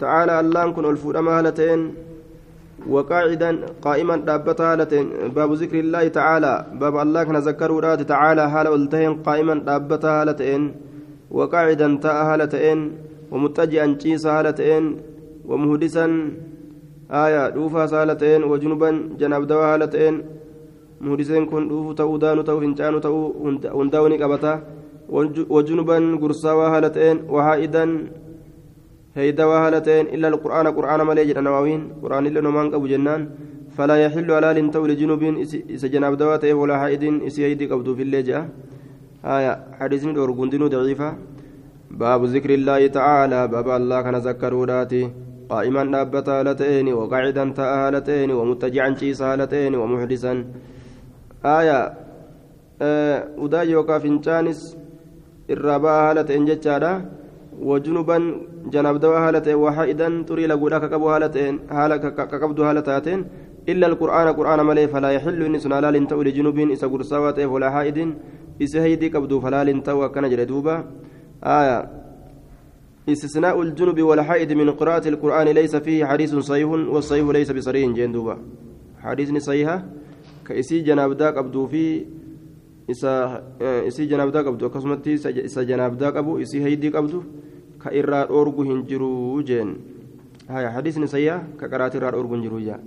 [0.00, 1.80] تعالى اللان كن الفودما هالتين
[2.88, 3.50] وقاعدا
[3.82, 6.54] قائما دابتا هالتين باب ذكر الله تعالى.
[6.80, 10.62] باب الله كان ذكروا رات تعالى هال التين قائما دابتا هالتين
[11.30, 12.78] وقاعدا تاء هالتين
[13.32, 14.84] ومتجئا جيسا هالتين
[15.48, 16.06] ومهدسا
[17.24, 18.90] آية دوفا هالتين وجنبا
[19.20, 20.14] جناب دوا هالتين
[21.00, 23.18] مهدسين كن دوفو تأو دانو تأو هنجانو تأو
[23.80, 24.52] هنداوني قبتا
[25.54, 27.84] وجنبا قرصا هالتين وحائدا
[29.16, 33.22] هيدا وهالتين إلا القرآن قرآن مليجر نواوين قرآن إلا نمان قبو جنان.
[33.76, 35.22] فلا يحل على لنتو لجنوب
[35.74, 38.48] إسا جناب دواتي ولا حائد إسي هيدي قبضو في الليجة.
[39.24, 41.10] آية حديثني دور قندنو ضعيفة.
[41.90, 45.02] باب ذكر الله تعالى باب الله كان ذكروا راتي
[45.50, 50.32] قائما نابتا هالتين وقاعدا تاء ومتجعا شيسا هالتين ومحدثا.
[51.44, 51.78] آية
[52.82, 53.18] آه
[54.02, 54.76] فنشانس
[55.50, 56.92] الرابعة هالتين جتشادا.
[57.62, 58.18] وجنبا
[58.72, 63.24] جناب دوا هالتين وحائدا تري لقولا كقبو هالتين هالا كقبدو هالتاتين
[63.68, 67.98] إلا القرآن قرآن ملي فلا يحل إن سنالا لنتو لجنوب إسا قرصاوات ولا حائد
[68.62, 70.74] إسا هيدي قبدو فلا لنتو كان جلدوبا
[71.44, 71.78] آية.
[73.08, 78.34] استثناء الجنب والحائد من قراءة القرآن ليس فيه حديث صحيح والصحيح ليس بصريح جندوبا
[78.98, 79.82] حديث صحيح.
[80.46, 81.84] كإسي جناب دا قبدو في
[82.90, 85.12] isii janaabdaa qabdu akkasumatti
[85.44, 87.22] isa janaabdaa qabu isii haydii qabdu
[87.82, 89.76] ka irraa dhoorgu hin jiru jeen.
[90.48, 92.80] Haya hadiisni sayyaa ka qaraati irraa dhoorgu hin jiru jaa.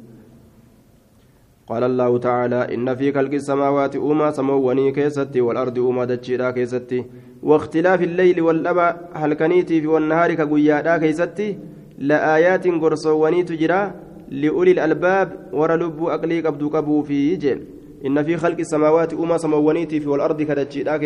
[1.67, 7.05] قال الله تعالى إن في خلق السماوات أوما سموني كيستي والأرض أوما دجيرا كيستي
[7.43, 11.57] واختلاف الليل والأبا هل كنيتي في والنهار كقيادا كيستي
[11.97, 13.91] لآيات قرصوني تجرا
[14.29, 17.59] لأولي الألباب ورلب أقلي قبدو قبو في جيم
[18.05, 20.97] إن في خلق السماوات أوما سمونيتي في والأرض كدجيدا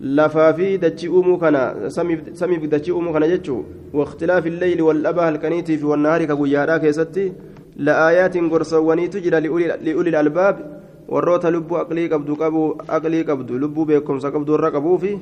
[0.00, 1.88] كيست لفا في دجي أومو كان
[2.32, 3.62] سمي دجي أومو كان جتشو.
[3.92, 7.32] واختلاف الليل والأبا الكنيتي في والنهار كقيادا كيست
[7.76, 10.80] لآيات قرصوني تجرى لأولي الألباب.
[11.10, 15.18] warroota lubbuu aqlii qabdu qabu aqlii qabdu lubbuu beekumsa qabdu irra qabuu fi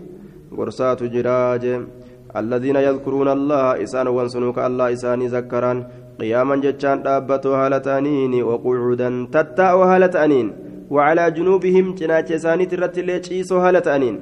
[0.53, 1.81] gorsaatu jiraa jee
[2.35, 5.87] alladhiina yadkuruuna allaha isaan wansunuuka allah isaanii zakkaraan
[6.21, 10.53] قياما جتان دابتو هالتانين وقعودا تتاء هالتانين.
[10.91, 14.21] وعلى جنوبهم جناچ ساني ترت ليچيسو هالتانين.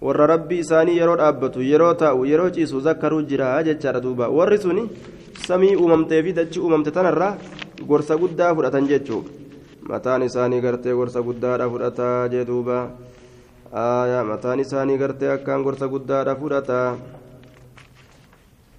[0.00, 4.28] Warra rabbi isaanii yeroo dhaabbatu yeroo taa'u yeroo ciisu zakkaruu jira jechaadha duuba.
[4.28, 4.84] Warri suni
[5.46, 7.36] samii uumamtee fi dachi uumamte tanarraa
[7.88, 9.24] gorsa guddaa fudhatan jechuu.
[9.88, 12.90] Mataan isaanii gartee gorsa guddaadha fudhataa jee duuba.
[14.30, 16.96] Mataan isaanii gartee akkaan gorsa guddaadha fudhataa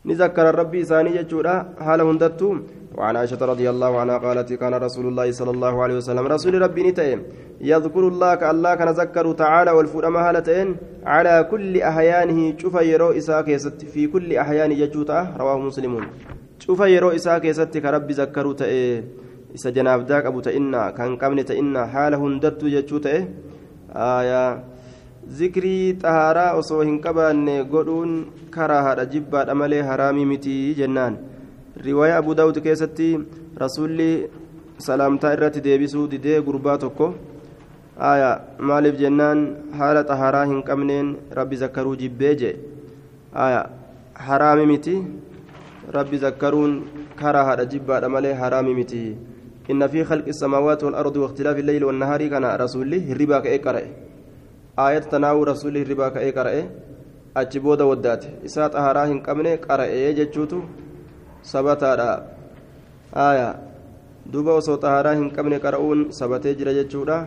[0.08, 2.50] نذكر ربي ثاني جتشورا حال هندتو.
[2.98, 6.82] وعن عائشة رضي الله عنها قالت كان رسول الله صلى الله عليه وسلم رسول ربي
[6.88, 7.20] نتئم.
[7.62, 10.68] يذكر الله كالله كان ذكر تعالى والفرما هالتين
[11.06, 13.48] على كل أحيانه شوف يرو إساك
[13.94, 15.20] في كل أحيان جتشوتا.
[15.40, 16.04] رواه مسلمون
[16.60, 17.46] شوف يرو إساك
[17.84, 18.74] كربي ذكروا تئ
[19.56, 23.16] إسا جناب داك أبو تئنا كان قمن تئنا حال هندتو جتشوتا.
[23.96, 24.64] آية
[25.28, 28.12] zikrii xahaaraa osoo hin qabaanne godhuun
[28.56, 31.18] karaahadha jibbaadha malee haraamii mitii jennaan
[31.88, 33.10] riwaayaa abu daawud keessatti
[33.64, 34.10] rasuulli
[34.88, 37.10] salaamtaa irratti deebisuu didee gurbaa tokko
[38.12, 38.32] aya
[38.72, 39.44] maaliif jennaan
[39.82, 42.56] haala xahaaraa hin qabneen rabbi zakkaruu jibbee jee
[43.48, 43.62] aya
[44.30, 44.98] haraami miti
[46.00, 46.82] rabbi zakkaruun
[47.24, 49.04] karaahadha jibbaadha malee haraami miti
[49.68, 53.84] inna fi khalqi السماوات والأرض واختلاف الليل والنهار كان رسولي هربا كأي قرأ
[54.80, 56.66] آية تناو رسول الربا كأي قرأه
[57.38, 60.62] achi booda waddaate isaa xaharaa hin qabne qara'ee jechuutu
[61.52, 62.08] sabataadha
[63.26, 63.50] aya
[64.34, 67.18] duuba osoo xaharaa hin qabne qara'uun sabatee jira jechuudha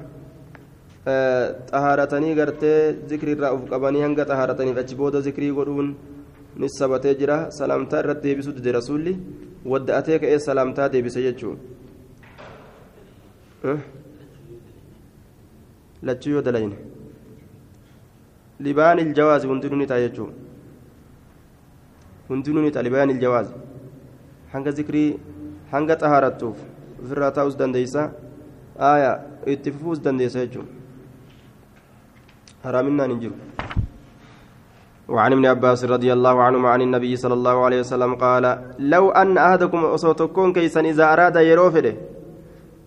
[1.06, 2.80] xahaaratanii gartee
[3.12, 5.94] zikriirraa uf qabanii hanga xahaarataniif achi booda zikrii godhuun
[6.60, 9.16] ni sabatee jira salaamtaa irratti deebisuu dide rasuulli
[9.74, 11.58] wadda'atee ka'ee salaamtaa deebise jechuun
[16.08, 16.89] lachuu yoo dalayne
[18.60, 20.26] لبان الجواز هندنو نتا يجو
[22.30, 23.48] هندنو نتا لبان الجواز.
[24.52, 25.18] hanga zikrii
[25.72, 26.58] hanga xahaarattuuf
[27.04, 28.10] ofirraa taa'us dandeeysa
[28.88, 29.12] aya
[29.46, 30.68] itti fufuus dandeeysa jechuun
[32.66, 33.38] haraaminaan hin jiru
[35.10, 38.44] وعن ابن عباس رضي الله عنهما عن النبي صلى الله عليه وسلم قال
[38.78, 41.94] لو أن أحدكم أصوتكم كيسا إذا أراد يروفده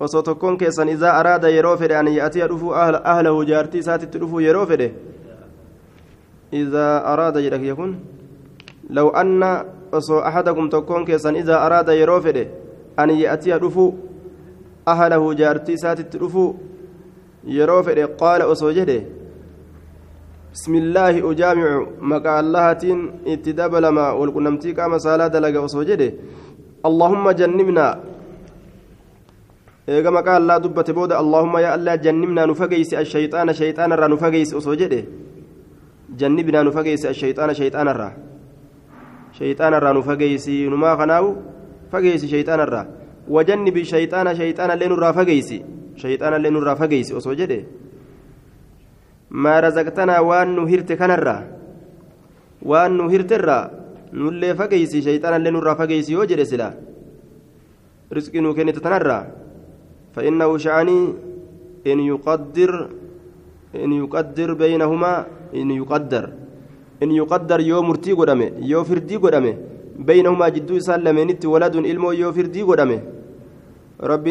[0.02, 4.92] أصوتكم كيسا إذا أراد يروفده أن يأتي رفو أهل أهله جارتي ساتت رفو يروفده
[6.54, 7.92] إذا أراد جلك يكون.
[8.90, 9.44] لو أن
[9.94, 12.48] أصو أحدكم تكون كيسا إذا أراد يروفده
[13.00, 13.94] أن يأتي رفو
[14.88, 16.54] أهله جارتي ساتت رفو
[17.48, 19.02] يروفده قال أصو جده
[20.54, 22.84] بسم الله أجامع مكا اللهة
[23.34, 26.10] اتدبلما والقنمتي كما سالا دلق وصوجده
[26.86, 27.88] اللهم جنبنا.
[29.88, 34.56] eega maqaa allaa dubbate booda allahumma yaa allaa jannibnaa nu fageysi ashayxaana shayxaanarraa nu fageysi
[34.56, 34.76] osoo
[36.20, 38.12] jannibnaa nu fageysi ashayxaana shayxaanarraa
[39.38, 41.30] shayxaanarraa nu fageysi numaa kanaawu
[41.92, 42.86] fageysi shayxaanarraa
[43.36, 45.58] wajannibi shayxaana shayxaanallee nurraa fageysi
[46.02, 47.60] shayxaanallee nurraa fageysi osoo jedhe
[49.44, 51.42] maa razaqtanaa waan nu hirte kanarraa
[52.72, 53.64] waan nu hirterraa
[54.24, 56.74] nullee fageysi shayxaanallee nurraa fageysi yoo jedhe silaa
[58.18, 59.24] risqii nuu kennite tanarraa
[60.16, 61.00] فإنه شعني
[61.88, 62.72] إن يقدر
[63.76, 65.26] إن يقدر بينهما
[65.56, 66.26] إن يقدر.
[67.04, 69.54] إن يقدر يوم مرتي قدامه يو فردي قدامه
[70.08, 73.00] بينهما جدو سلمينت ولد إلمو يو فردي قدامه
[74.12, 74.26] رب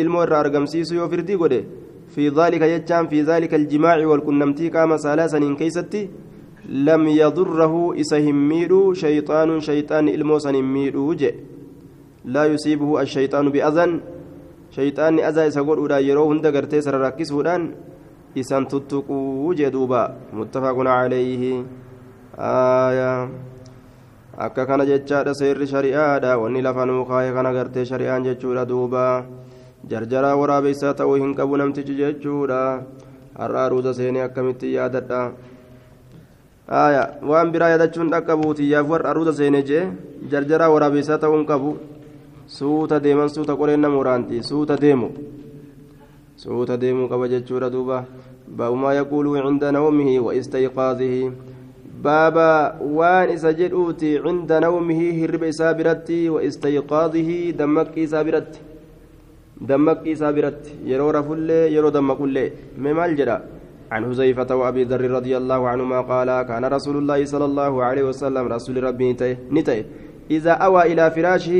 [0.00, 1.60] إلمو الرا أرقمسيس يو فردي قده.
[2.14, 6.08] في ذلك يجام في ذلك الجماع والكنمتي كام سالاسا إن كيستي.
[6.68, 11.14] لم يضره إسهم ميدو شيطان شيطان إلمو سن ميدو
[12.24, 14.00] لا يصيبه الشيطان بأذن.
[14.76, 17.62] azaa isa godhuudhaan yeroo hunda gartee sara rakkisuudhaan
[18.36, 21.64] isan tuttuquu jee duuba muttafaqun calayhi
[24.36, 29.24] akka kana jechaadha seerri shari'aadha wanni lafanuu kaayee kana gartee shari'aan jechuudha duuba
[29.88, 32.60] jarjaraa waraabeysaa ta'uu hin qabu namtichi jechuudha
[33.40, 35.20] har'a aruusa seenee akkamitti yaadadha
[37.30, 39.84] waan biraa yaadachuun dhaqqabuutiyyaaf warra aruusa seenee jee
[40.34, 41.72] jarjaraa waraabeysaa ta'uu hin qabu
[42.58, 45.08] suuta deeman suuta qoreen nama waraanti suuta deemu
[48.92, 51.32] yaquulu cinda nawmihi wa istayqaadihi
[52.02, 58.60] baaba waan isa jedhuuti cinda nawmihi hirriba isaa biratti wa istayqaadihi dammaqqii isaa biratti
[59.60, 63.40] dammaqqii isaa biratti yeroo rafullee yeroo dammaqullee mee maal jedha
[63.86, 68.46] عن حذيفة وأبي ذر رضي الله عنهما قال كان رسول الله صلى الله عليه وسلم
[68.46, 69.12] رسول ربي
[69.52, 69.84] نتي
[70.30, 71.54] إذا أوى إلى فراشه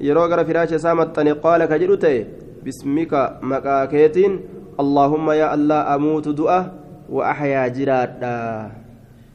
[0.00, 2.24] يرو متن غير فراش إسا يرو غير فراش إسا متن قال كجلته
[2.64, 3.12] باسمك
[3.42, 4.32] مكاكيتين
[4.80, 6.64] اللهم يا الله أموت دعاء
[7.08, 8.22] وأحيا جراد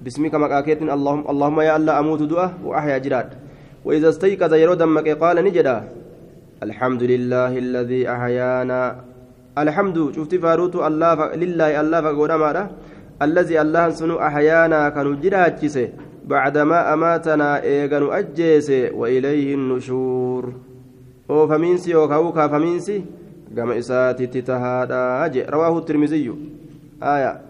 [0.03, 3.29] باسمك مكاكيتين اللهم اللهم يا الله أموت دعاء وأحيا جراد
[3.85, 5.77] وإذا استيقظ يرو دمك قال نجدا
[6.63, 8.81] الحمد لله الذي أحيانا
[9.57, 12.31] الحمد شفت فاروت الله لله الله فقول
[13.21, 15.53] الذي الله سنو أحيانا كانوا جراد
[16.27, 20.53] بعدما أماتنا إيغان أجيس وإليه النشور.
[21.29, 23.05] أو فمينسي أو كاوكا فمينسي
[23.57, 25.41] قام إساتي تتهادا أجي.
[25.43, 26.31] رواه الترمذي.
[27.03, 27.41] آية.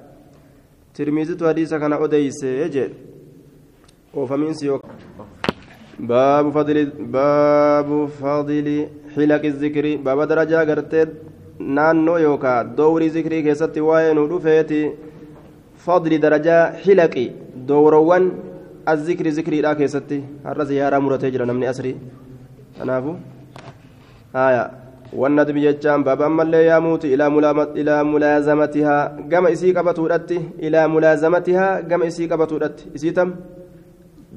[0.96, 2.90] ترمذي حديث كان أديس أجي.
[4.18, 4.80] أو فمينسي
[6.00, 9.86] باب فضل باب فضل حلق الذكر.
[10.06, 11.10] باب درجة قرتت
[11.60, 14.80] naannoo yookaa dowrii zikrii keessatti waa'ee nu dhufeeti
[15.86, 16.74] fadli darajaa
[17.68, 18.32] dowrowwan
[18.92, 21.96] الذكر ذكري لا كيستي هذا زيارة مرتجرة نمني أسري
[22.80, 23.14] تنافو
[24.36, 24.64] آية
[25.20, 27.26] والندب يجام بابا ملي يموت إلى
[27.80, 28.96] إلى ملازمتها
[29.32, 30.32] قام إسي قبطودت
[30.66, 33.30] إلى ملازمتها قام إسي قبطودت إسيتم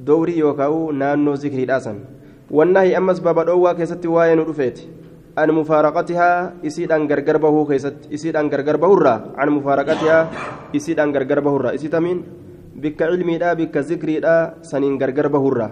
[0.06, 1.96] دوري يوكاو نانو ذكري داسن
[2.50, 4.78] والنهي أمس بابا دوا كيستي واين رفيت
[5.38, 10.18] عن مفارقتها إسيد أن غرغر بهو كيست إسيد أن غرغر بهورا عن مفارقتها
[10.76, 12.18] إسيد أن غرغر بهورا إسيتمين
[12.82, 14.34] bikka cilmiidha bikka zikriidha
[14.70, 15.68] saniin gargar bahurra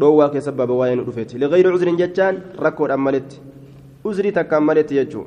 [0.00, 3.40] dhoowwaa keessa baba waa'ee nu dhufeeti ligayri cuzrin jechaan rakkoodhaan maletti
[4.04, 5.24] uzrii takkaan maletti jechuu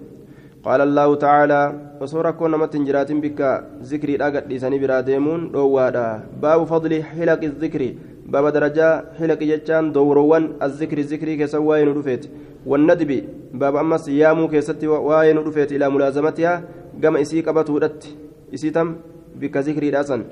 [0.66, 1.66] qaala allaahu tacaalaa
[2.06, 3.50] osoo rakkoon namatti hin jiraatin bikka
[3.92, 6.04] zikriidha gadhiisanii biraa deemuun dhoowwaadha
[6.44, 7.90] baabu fadli xilaqi zikri
[8.34, 12.30] baaba darajaa xilaqi jechaan dowrowwan azzikri zikrii keessa waa'ee nu dhufeeti
[12.74, 13.20] wannadbi
[13.64, 16.58] baaba ammas yaamuu keessatti waa'ee nu dhufeeti ilaa mulaazamatihaa
[17.06, 18.16] gama isii qabatuudhatti
[18.60, 18.96] isii tam
[19.42, 20.24] bikka zikriidha san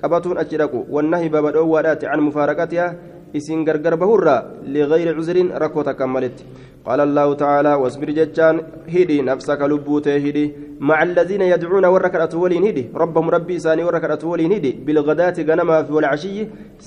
[0.00, 0.86] qabatuun achi dhaqu.
[0.94, 2.86] Wannahi baba dhoowwaadhaati can mufaaraqatiha
[3.34, 6.44] isin gargar bahurra ligayri cuzrin rakkoo takkan maletti
[6.88, 8.56] قال الله تعالى واصبر ججان
[8.94, 10.44] هدي نفسك لبوته هدي
[10.80, 15.92] مع الذين يدعون وركعت ولين هدي ربهم ربي ساني وركعت ولين هدي بالغداة غنما في
[15.92, 16.36] والعشي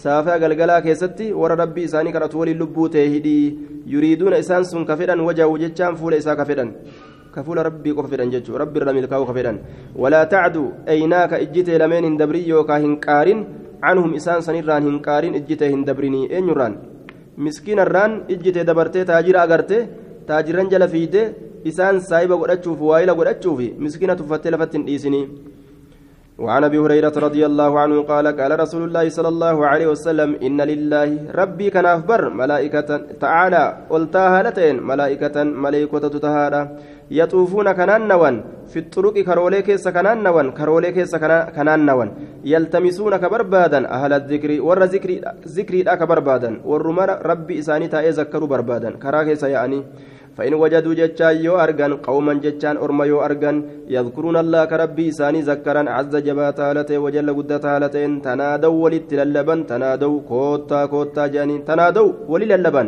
[0.03, 3.37] سافا قلقلا كيستي ور ربي ساني كرت ولين لبوته هدي
[3.93, 6.65] يريدون إسان سن كفدا وجه وججان فول إسا كفدا
[7.35, 9.57] كفول ربي قف فدان جچو ربي رمي الكاو كفدان
[10.01, 13.39] ولا تعدو أيناك اجته لمن هندبري يوكا هنقارن
[13.87, 16.73] عنهم إسان سنيران هنقارن اجته هندبرني اينيران
[17.45, 19.79] مسكين الران اجته دبرته تاجر اغرته
[20.27, 21.23] تاجرن جل فيده
[21.69, 25.23] isaan saahiba godhachuuf waayila godhachuuf miskiina tuffattee lafatti hin dhiisini
[26.41, 30.61] وعن أبي هريرة رضي الله عنه قال قال رسول الله صلى الله عليه وسلم إن
[30.61, 32.89] لله ربي كان اخبر ملائكة
[33.21, 36.63] تعالى قلتها لتين ملائكة ملائكة تتهادى
[37.75, 38.35] kanaan nawan
[38.71, 41.15] في الطرق كرولي كيس كنان نوان كرولي كيس
[41.55, 42.09] كنان نوان.
[42.43, 46.51] يلتمسون كبربادا أهل الذكر ور ذكري ذكري كبربادا.
[47.31, 48.89] ربي إساني تا يذكروا بربادا.
[48.95, 49.83] كرا كيس يعني
[50.37, 53.55] فإن وجدوا جتان يو أرغن قوما جتان أرما يو أرغن
[53.95, 60.79] يذكرون الله كربي إساني ذكرا عز جبات هالتين وجل قدت هالتين تنادوا ولتللبن تنادوا كوتا
[60.91, 62.87] كوتا جاني تنادوا ولللبن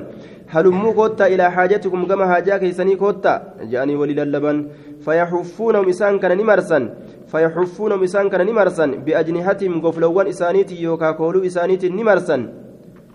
[0.54, 3.34] هلموا كوتا إلى حاجتكم كما حاجا كيسني كوتا
[3.72, 4.58] جاني ولللبن
[5.06, 6.84] فيحفونهم إسان كان نمرسن
[7.32, 12.42] فيحفونهم إسان كان نمرسن بأجنحتهم قفلوان إسانيتي يوكا كولو إسانيتي نمرسن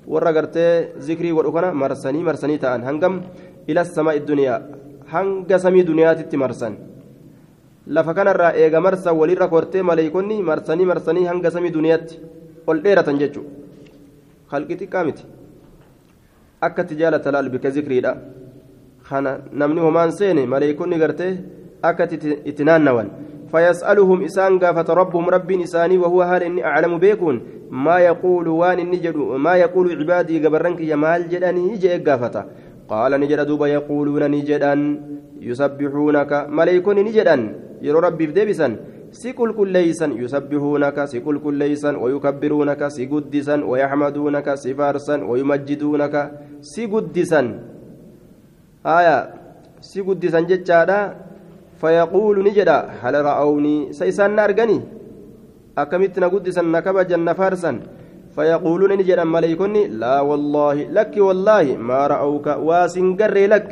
[0.09, 3.15] warra gartee zikrii godhu kana marsanii marsanii ta'an hangam
[3.69, 4.61] ila samaa'i duniyaa
[5.13, 6.77] hanga samii duniyaatitti marsan
[7.97, 12.21] lafa kanarraa eega marsan walirra kortee maleeykonni marsanii marsanii hanga samii duniyaatti
[12.67, 13.51] ol dheeratan jechuudha
[14.53, 15.25] halqi xiqqaa miti
[16.69, 18.13] akka itti jaalata laal bika zikriidha
[19.09, 21.33] kana namni homaan seene maleeykonni gartee
[21.91, 22.13] akka
[22.51, 23.11] itti naannawan
[23.53, 27.37] فيسألهم إسان قافة ربهم رب إساني وهو هل إني أعلم بيكون
[27.71, 32.45] ما يقول وان إني ما يقول عبادي قبرنك يا مال جدني يجي قافة
[32.89, 34.75] قال نجد دوبا يقولون نجدا
[35.41, 36.33] يسبحونك.
[36.49, 37.37] ملائكون نجدا
[37.83, 38.69] يرو ربي بديبسا
[39.13, 40.97] سيكل كليسا يسبحونك.
[41.05, 42.83] سيكل كليسا ويكبرونك.
[42.89, 44.49] سيقدسا ويحمدونك.
[44.65, 46.15] سفارسا ويمجدونك.
[46.73, 47.43] سيقدسا.
[48.87, 49.17] آية.
[49.81, 51.01] سيقدسا جتشادا.
[51.81, 54.79] فيقول نجدا هل رأوني؟ سيسان أرجني
[55.79, 57.73] أكملت نقدسا نكبجا نفارسا.
[58.39, 63.71] فيقولون نجد ملائكني لا والله لك والله ما رأوك واسنقر لك.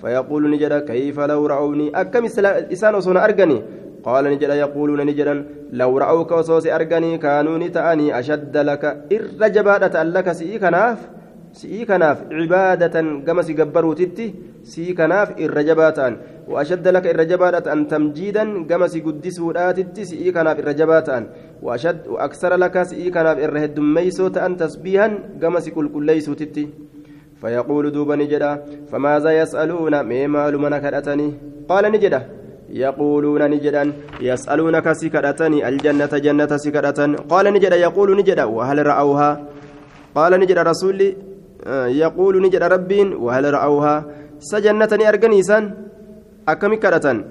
[0.00, 2.24] فيقول نجد كيف لو رأوني؟ أكم
[2.74, 3.58] إسان وصون أرقني
[4.04, 5.34] قال نجد يقولون نجدا
[5.72, 8.84] لو رأوك وصوص أرقني كانوا نتأني أشد لك.
[9.12, 10.98] إرجبادة لك سيكناف
[11.60, 12.96] سيكناف عبادة
[13.26, 14.26] كما سيقبروا تتي
[14.62, 16.12] سيكناف إرجباتان
[16.50, 21.22] وأشد لك الرجبات أن تمجيدا كما سيقدس وداتت سيكناف الرجباتان
[21.62, 25.06] وأشد وأكثر لك سيكناف الرهد ميسوت أن تسبيها
[25.42, 26.08] كما سيكل كل
[26.40, 26.64] تتي
[27.40, 28.50] فيقول دوبا نجدا
[28.90, 31.28] فماذا يسألون مما لمن كرأتني
[31.70, 32.20] قال نجدا
[32.70, 37.00] يقولون نجدا يسألونك سكرتني الجنة جنة سكرة
[37.32, 39.30] قال نجدا يقول نجدا وهل رأوها
[40.14, 41.33] قال نجدا رسولي
[42.02, 44.04] يقول نجدا ربين وهل رأوها؟
[44.38, 45.74] سجنتني أرجنيسان
[46.48, 47.24] أكم كرتن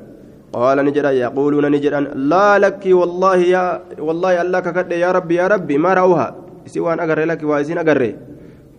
[0.53, 1.99] قال نجدا يقولون نجدا
[2.31, 6.35] لا لك والله يا والله الله ككد يا ربي يا ربي ما رأوها؟
[6.65, 8.13] سوى أن أجر لك وأزين أجر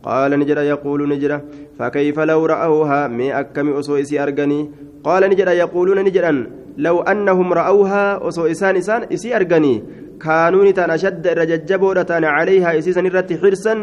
[0.03, 1.41] قال نجدا يقول نجدا
[1.79, 4.71] فكيف لو رأوها؟ مي أكم أسوئسي أرجني؟
[5.05, 9.83] قال نجدا يقولون نجدا لو أنهم رأوها أسوء إسان إسان إسي أرجني.
[10.21, 13.75] كانوا نتان أشد رججبودة عليها إسيسا نرتي حرسا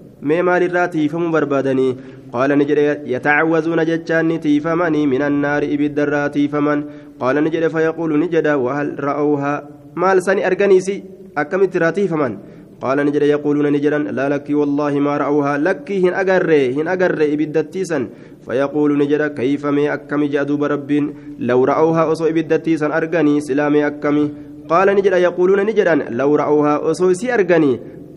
[5.22, 6.84] النار إبد الراتي فمن
[7.20, 10.94] قال نجد فيقول نجد وهل رأوها maal sani arganiisi
[11.40, 12.32] akkamitti raatiifaman
[12.80, 16.94] qaala ni jedhe yaquuluuna ni jedhan laa lakkii wallaahi maa ra'awhaa lakkii hin agarre hin
[16.94, 18.08] agarre ibiddattiisan
[18.46, 24.30] فيقول نجد كيف مي أكمي جادوب ربين لو رأوها أصو إبدتي سن أرغني سلامي أكمي
[24.68, 27.34] قال نجد يقولون نجدا لو رأوها أصو سي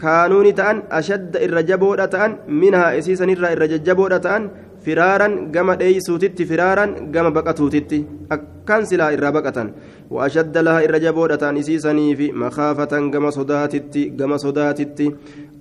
[0.03, 4.49] أرغني كانوا نتأن أشد الرجبودة تأن منها إسيسا الرجبودة تأن
[4.85, 7.91] فرارا كما ديسوتت فرارا كما بقتوتت
[8.31, 9.57] أكان سلا إرابقة
[10.09, 14.99] وأشد لها الرجبودة نسيسني في مخافة كما صداتت كما صداتت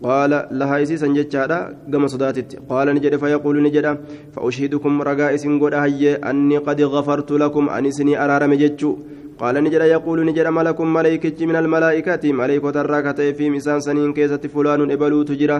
[0.03, 3.87] قال لها إسيسا جتشادا كما صداتت قال نجد فيقول نجد
[4.35, 5.75] فأشهدكم رقائس قد
[6.31, 8.97] أني قد غفرت لكم أن سني أرارم جتشو
[9.39, 14.91] قال نجد يقول نجد ملك ملائكة من الملائكة ملائكة الراكة في مسان سنين كيسة فلان
[14.91, 15.59] إبلو تجرى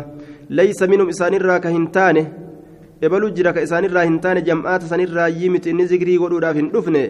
[0.51, 2.27] ليس منهم إسان الراكة هنتانه
[3.01, 7.03] isaanirraa hin taane jam'aata sanirraa yimiti inni zikrii godhuudhaaf hin dhufne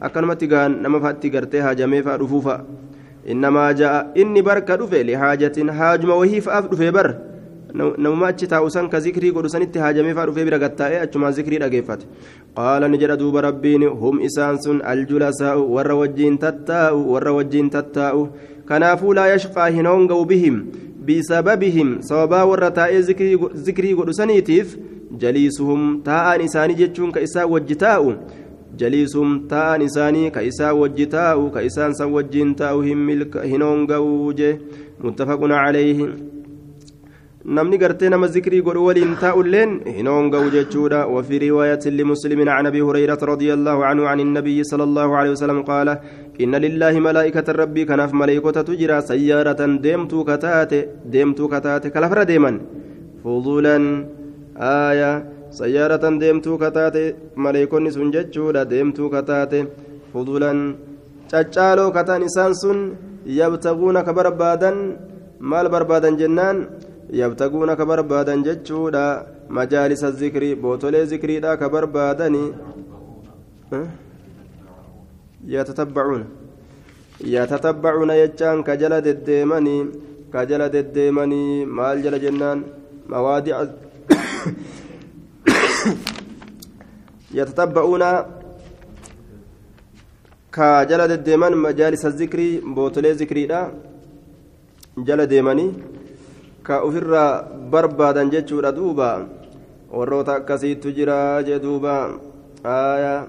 [0.00, 2.56] akkanumatti gaan nama fatti gartee haajamee faa dhufuufa
[3.34, 7.08] innamaa ja'a inni barka dhufe lihaajatin haajuma wahii fa'aaf dhufe bar
[7.76, 11.58] namuma achi taa'u san ka zikrii godhu sanitti haajamee faa dhufee bira gattaa'ee achumaan zikrii
[11.62, 12.06] dhageeffate
[12.58, 18.26] qaala ni jedha duuba rabbiin hum isaan sun aljulasaa'u warra wajjiin tattaa'u warra wajjiin tattaa'u
[18.70, 20.60] kanaafuu laa yashqaa hin honga'u bihim
[21.10, 23.02] bisababihim sababaa warra taa'ee
[23.68, 24.76] zikrii godhu saniitiif
[25.24, 28.14] jaliisuhum taa'an isaanii jechuun ka isaa wajji taa'u
[28.82, 34.50] jaliisuhum taa'an isaanii ka isaa wajji taa'u ka isaan san wajjiin taa'u hin honga'u je
[35.04, 36.08] muttafaqun calayhi
[37.46, 41.06] namni gartee nama zikrii godhu waliin taa'ulleen hin hoonga'u jechuudha.
[41.06, 45.62] وفي رواية لمسلم عن أبي هريرة رضي الله عنه عن النبي صلى الله عليه وسلم
[45.62, 45.88] قال
[46.40, 50.72] إن لله ملائكة ربي كنف ملائكة تجرى سيارة ديمتو كتات
[51.14, 52.52] ديمتو كتات كلفر ديما
[53.24, 53.76] فضولا
[54.58, 55.12] آية
[55.50, 56.96] سيارة ديمتو كتات
[57.36, 59.52] ملائكة سنججولا ديمتو كتات
[60.14, 60.52] فضولا
[61.26, 62.78] caccaaloo kataan isaan sun
[63.26, 64.94] yabtaguuna ka barbaadan
[65.42, 66.56] maal barbaadan jennaan?
[68.48, 72.42] Jechuudha majaalisa zikrii bootolee zikriidha ka barbaadani
[75.54, 76.26] yatatabbacuuna
[77.34, 79.82] yatatabbacuuna jechaan ka jala deddeemanii
[80.32, 82.64] ka jala deddeemanii maal jala jennaan
[83.08, 83.66] mawaadica
[87.38, 88.08] yatatabba'uuna
[90.50, 93.60] ka jala deddeeman majaalisa zikrii bootolee zikriidha
[95.08, 95.70] jala deemanii
[96.66, 99.08] ka ofirraa barbaadan jechuudha duuba
[99.96, 101.94] warroota akkasiittu jira jee duuba
[102.74, 103.20] aayaa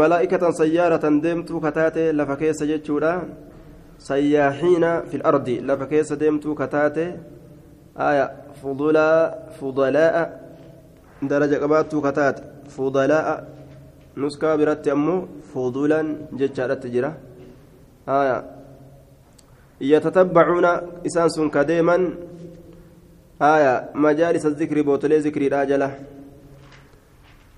[0.00, 3.12] malaa'ikatan sayyaaratan deemtuu kataate lafa keessa jechuudha
[4.08, 7.04] sayyaaxiina fil ardi lafa keessa deemtuu kataate
[8.06, 8.30] aayaa
[8.60, 9.18] fudulaa
[9.58, 10.24] fudalaa'a
[11.30, 12.42] daraja qabaattuu kataate
[12.76, 13.34] fudalaa'a
[14.22, 15.20] nuskaa biratti ammoo
[15.52, 16.08] fudulan
[16.40, 17.10] jechaadhatti jira
[18.16, 18.42] aayaa
[19.80, 20.66] يتتبعون
[21.06, 21.96] إسان سن كديما
[23.42, 25.90] آية مجالس الذكر بوتلي ذكري راجلة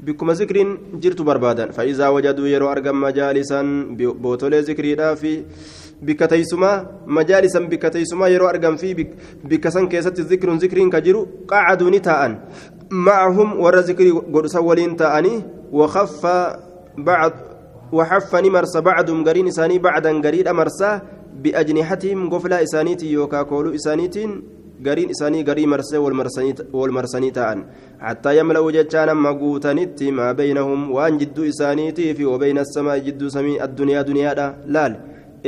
[0.00, 0.56] بكم ذكر
[1.02, 3.60] جرت بربادا فإذا وجدوا يروا أرقم مجالسا
[3.96, 5.44] بوتلي ذكري في
[6.04, 8.94] teessumaa majaalisan bikka teessumaa yeroo argan fi
[9.48, 12.36] bikka san keessatti zikruun zikriin ka jiru qacaduu ni taa'an
[12.90, 16.60] macahum warra zikrii godhusan waliin taa'anii wakaffa
[16.98, 17.34] bacd
[17.92, 19.78] waxaffa ni marsa bacdum gariin isaanii
[21.42, 24.32] biajnihatihim goflaa isaaniitiin yookaa kooluu isaaniitiin
[24.82, 27.64] gariin isaanii garii marsee wal marsanii ta'an
[27.98, 33.58] hattaa yamla'u jechaan amma guutanitti maa beynahum waan jidduu isaaniitii fi wabeyna asamaa jidduu samii
[33.68, 34.96] addunyaa duniyaadha laal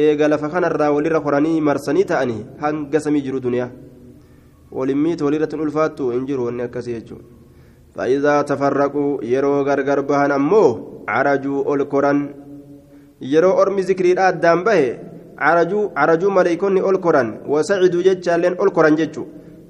[0.04, 3.72] eega lafa kanarraa walirra koranii marsanii ta'anii hanga samii jiru duniyaa
[4.80, 7.38] walimmiiti walirratti ulfaattu hin jiru wanni akkasii jechuudha
[7.98, 10.64] فإذا تفرقوا يرو غرغر بهن أمو
[11.08, 12.18] عرجوا الكران
[13.22, 13.82] يرو أرمي
[15.38, 19.24] ذكري الآدام به عرجوا عرجوا ملائكوني الكران وسعدوا جتشالين الكران جتشو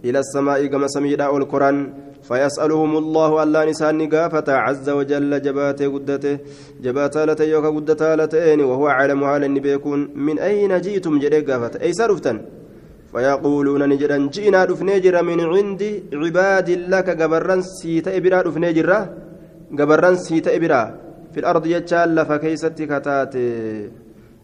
[0.05, 6.39] إلى السماء كما سميدا الكران فيسألهم الله ألا نسان قافة عز وجل جباته قدته
[6.83, 12.41] جباتا لتيوك قدتا لتين وهو عالم على بيكون من أين جئتم جري قافة أي سرفتن
[13.13, 18.91] فيقولون نجرا جئنا دفنيجر من عند عباد لك قبرا سيت إبرا دفنيجر
[19.79, 20.83] قبرا سيت إبرا
[21.33, 23.35] في الأرض يجال فكيست كتات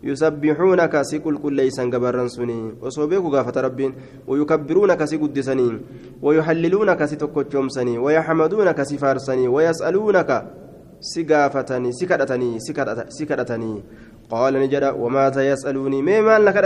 [0.05, 2.61] يسبحونك سيكل كل ليسا قبرا سني.
[2.83, 3.93] وصوبيك قافة ربين.
[4.29, 5.69] ويكبرونك سيقدسني.
[6.23, 10.31] ويحللونك سيتكوتشومسني ويحمدونك سفارسني ويسألونك
[11.01, 12.51] سقافتني سكرتني
[13.09, 13.73] سكرتني
[14.31, 16.57] قال نجرا وماذا يسألوني؟ مما لك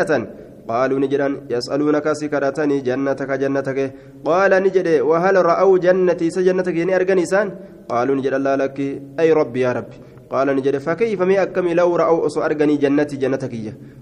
[0.69, 3.79] قالوا نجرا يسألونك سكرتني جنتك جنتك.
[4.25, 7.47] قال نجد وهل رأوا جنتي؟ سجنتك يعني أرجنيسان
[7.89, 8.79] قالوا نجد لا لك.
[9.21, 9.97] أي ربي يا ربي.
[10.31, 13.55] قال نجد فكيف مي أكمل لو رأوا أصو أرجني جنتي جنتك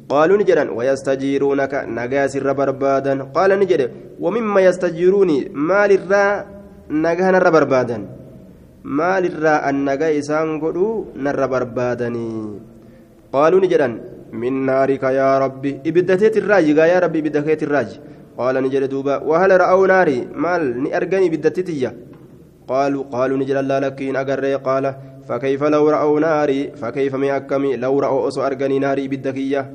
[0.08, 6.24] قالوا نجرا ويستجيرونك نجاس الربربادا قال نجد ومما يستجيروني مال الرا
[6.90, 7.98] نجهن الربربادا
[8.86, 12.30] مال الرا النجا إسان قلوا نربربادني.
[13.32, 13.88] قالوا نجرا
[14.32, 17.90] من نارك يا ربي إبدتيت الراج يا ربي إبدتيت الراج.
[18.38, 21.90] قال نجد دوبا وهل رأوا ناري؟ مال نأرجني بدتتية
[22.68, 24.94] قالوا قالوا نجد الله لكين أجري قال
[25.28, 29.72] فكيف لو رأوا ناري؟ فكيف ميأكمي لو رأوا أسو أرجني ناري بدكية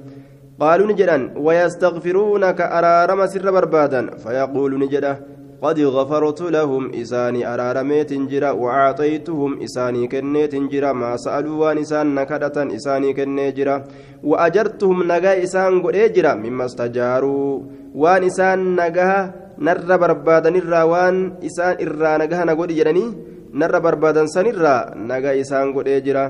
[0.59, 5.19] قالوا نجدا ويستغفرونك أرارم سر بربادا فيقول نجده
[5.61, 6.91] قد غفرت لهم.
[7.01, 9.61] إساني أرارميت جرا وأعطيتهم.
[9.63, 13.83] إساني كنيت جرا ما سألوا وان إسان نكدة إساني كني جرا
[14.23, 15.95] وأجرتهم نجا إسان قد
[16.43, 17.61] مما استجاروا
[17.95, 25.41] وان إسان نجا نر بربادا نرى وان إسان إرى نجا نقول جراني بربادا سنرى نجا
[25.41, 26.25] إسان قد جرا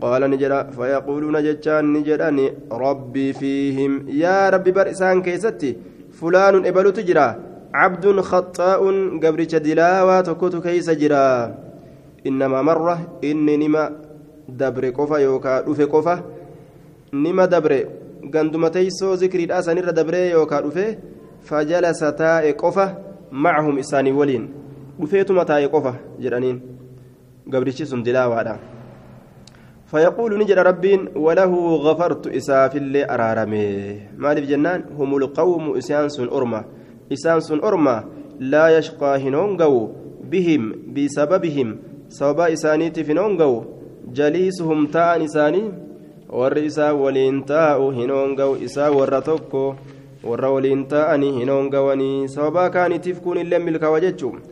[0.00, 5.76] قال نجرا فيقولون جتان نجراني ربي فيهم يا ربي بر إسان كيستي
[6.18, 7.26] فلان إبلو تجرا
[7.74, 8.80] عبد خطاء
[9.22, 11.26] قبرش دلاوة تكوت كيس جرا
[12.26, 13.82] إنما مرة إني نما
[14.48, 16.14] دبر قفا يوكا رفي قفا
[17.12, 17.72] نما دبر
[18.34, 20.86] قندما تيسو ذكري الأسان دبر يوكا رفي
[21.48, 22.86] فجلس تاء قفا
[23.32, 24.57] معهم إساني ولين
[25.00, 26.60] رفيت متاء قفا جرانين
[27.52, 28.58] قبرش سن دلاوة
[29.90, 31.52] فيقول نجر ربين وله
[31.86, 33.66] غفرت إساف اللي أرارمي
[34.16, 36.64] مالف جنان هم القوم إسيان سن أرمى
[37.12, 38.04] إسان سن أرما
[38.40, 39.90] لا يشقى هنونغو
[40.30, 40.62] بهم
[40.94, 41.68] بسببهم
[42.08, 43.64] سبب إسانيت فينونغو
[44.12, 45.88] جليسهم تان إساني
[46.28, 49.76] taa'u hinoonga'u isaa warra tokko
[50.22, 54.42] warra waliin taa'anii hinoongawanii sababaa kaaniitiif kun illee milkaawa jechuun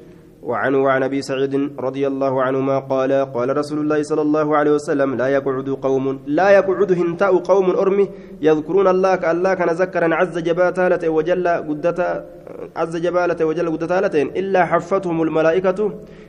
[0.47, 1.55] وعنه وعن أبي سعيد
[1.87, 6.49] رضي الله عنهما قال قال رسول الله صلى الله عليه وسلم لا يقعد قوم لا
[6.51, 8.09] يقعد هنتاء قوم أرمي
[8.41, 12.11] يذكرون الله كالله كان ذكرا عز جبالته وجل قدتا
[12.77, 13.99] عز جبالته وجل قدتا
[14.41, 15.79] إلا حفتهم الملائكة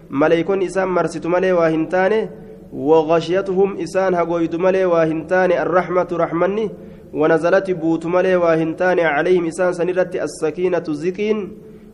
[0.09, 2.29] ملائكون اسام مرست ملي وهنتاني
[2.73, 6.65] وغشيتهم إسان هقويت ملي واهنتان الرحمة رحمني
[7.13, 11.37] ونزلت بوت ملي واهنتان عليهم إسان سنرت السكينة زكين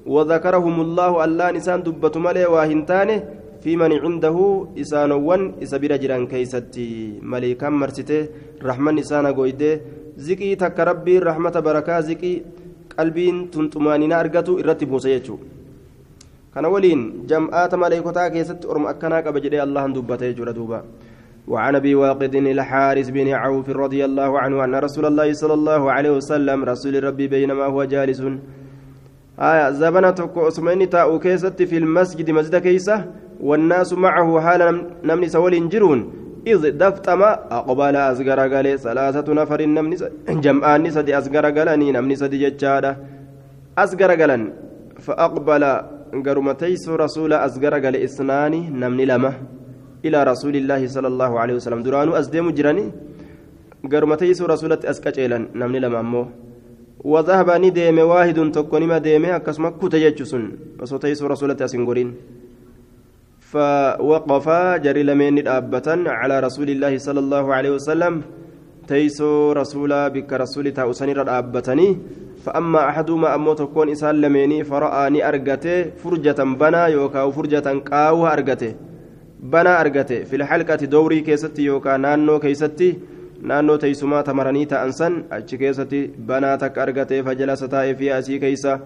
[0.06, 3.10] وذكرهم الله الله نسان دبت ملي واهنتان
[3.64, 4.38] في من عنده
[4.82, 7.20] إسان ون إسبير جران كيستي.
[7.24, 8.28] مليكا مرسته؟
[8.64, 9.72] رحمن إسان قويده.
[10.18, 12.34] زكي تك ربي رحمة بركة زكي.
[13.00, 14.92] قلبين تنتمانين أرقتو إرتب
[16.54, 20.84] kana waliin jam'aata maleekotaa keessatti orma akkanaa qaba jedhee allahan dubbatee jira duuba
[21.48, 26.12] وعن أبي واقد الحارث بن عوف رضي الله عنه أن رسول الله صلى الله عليه
[26.12, 28.24] وسلم رسول ربي بينما هو جالس.
[29.40, 33.06] آية زبنة عثمان تاء كيست في المسجد مسجد كيسة
[33.42, 34.62] والناس معه حال
[35.04, 36.00] نمني سول جرون
[36.48, 37.22] إذ دفتم
[37.60, 39.96] أقبل أزغر قال ثلاثة نفر نمني
[40.30, 42.98] جمعان سدي أزغر قالني نمني سدي ججادة
[43.78, 44.54] أزغر قالن
[45.00, 45.64] فأقبل
[46.26, 49.34] قرما تيسو رسول أزقر قال إسناني نمني لما.
[50.06, 51.80] إلى رسول الله صلى الله عليه وسلم.
[51.84, 52.86] درانو أزديم جراني
[53.92, 56.02] قرما تيسو رسولة أسكتشيلا نمني لما
[57.04, 60.44] وذهب نديم واحد تكوني ما ديمي أكسما كوتا يجسون
[60.80, 62.10] وصو تيسو رسولة أسنقرين
[63.40, 64.48] فوقف
[64.84, 65.88] جري لمن أبة
[66.20, 68.22] على رسول الله صلى الله عليه وسلم.
[68.88, 71.98] تيسو رسولا بك رسول تاوسني أبتني
[72.44, 78.76] فأما أحدهما أمو تكون إسان لميني فرآني أرقته فرجة بنا يوكا فرجة قاوة أرقته
[79.40, 82.90] بنا أرقته في الحلقة دوري كيستي يوكا نانو كيستي.
[83.42, 88.80] Naannoo teessumaa tamaranii ta'an san achi keessatti banaata argatee fajalasa taa'e fi asii keeysa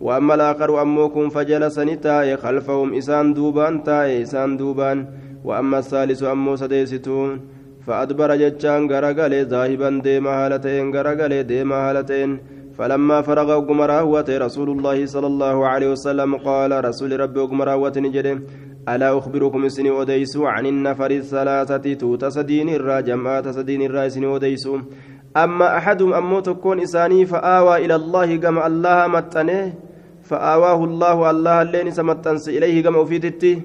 [0.00, 5.06] وأما الآخر أموكم فجلسني تاء خلفهم إسان دوبان تاء إسان دوبان
[5.44, 7.40] وأما الثالث أمو سديستون
[7.86, 12.30] فأدبر جتشان غرغلي ذاهبا ديما هالتين غرغلي ديما هالتين
[12.78, 18.40] فلما فرغ قمراوة رسول الله صلى الله عليه وسلم قال رسول ربي قمراوة نجري
[18.88, 24.78] ألا أخبركم سني أديسو عن النفر الثلاثة توت سدين الرا جماعة سدين الرا سني أديسو
[25.36, 29.72] أما أحدهم أمو تكون إساني فآوى إلى الله كما الله متنه
[30.22, 33.60] فآواه الله الله اللين سمتنس إليه كما أفيدته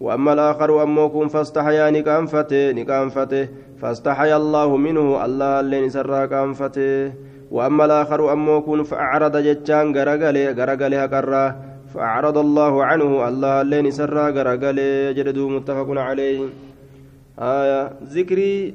[0.00, 3.48] وأما الآخر أموكم فاستحيا نكانفته نكانفته
[3.80, 7.12] فاستحيا الله منه الله اللين سرى كانفته
[7.50, 11.71] وأما الآخر أموكن فأعرض جتان غرغلي غرغلي هكرا.
[11.92, 16.40] فأعرض الله عنه الله اللين سرى غرغلي جددو متفق عليه.
[17.38, 17.80] آية
[18.14, 18.74] ذكري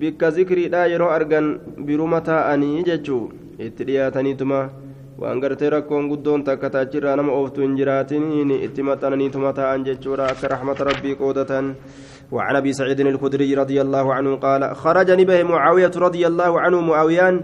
[0.00, 1.46] بك ذكري لا يرو أرغن
[1.86, 3.18] برمتا أني جتشو
[3.60, 4.62] اترياتني تما.
[5.22, 10.50] waan gartee rakkoon guddoon takka taachirraa nama ooftu hin jiraatin itti maxxananiituma ta'an jechuudha akka
[10.54, 11.66] rahmata rabbii qoodatan
[12.32, 17.40] وعن أبي سعيد الخدري رضي الله عنه قال خرج نبه معاوية رضي الله عنه معاويان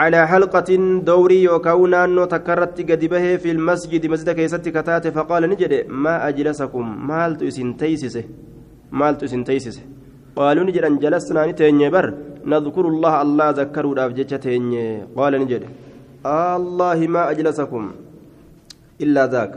[0.00, 0.70] على حلقة
[1.10, 6.84] دوري يوكاونا أنه تكرت قد به في المسجد مسجد كيست كتات فقال نجد ما أجلسكم
[7.08, 8.24] مالت إسن تيسسه
[8.92, 9.82] مالت إسن تيسسه
[10.36, 12.06] قالوا نجد أن جلسنا نتيني بر
[12.52, 14.84] نذكر الله الله ذكروا الأفجة تيني
[15.18, 15.62] قال نجد
[16.26, 17.82] الله ما أجلسكم
[19.04, 19.52] إلا ذاك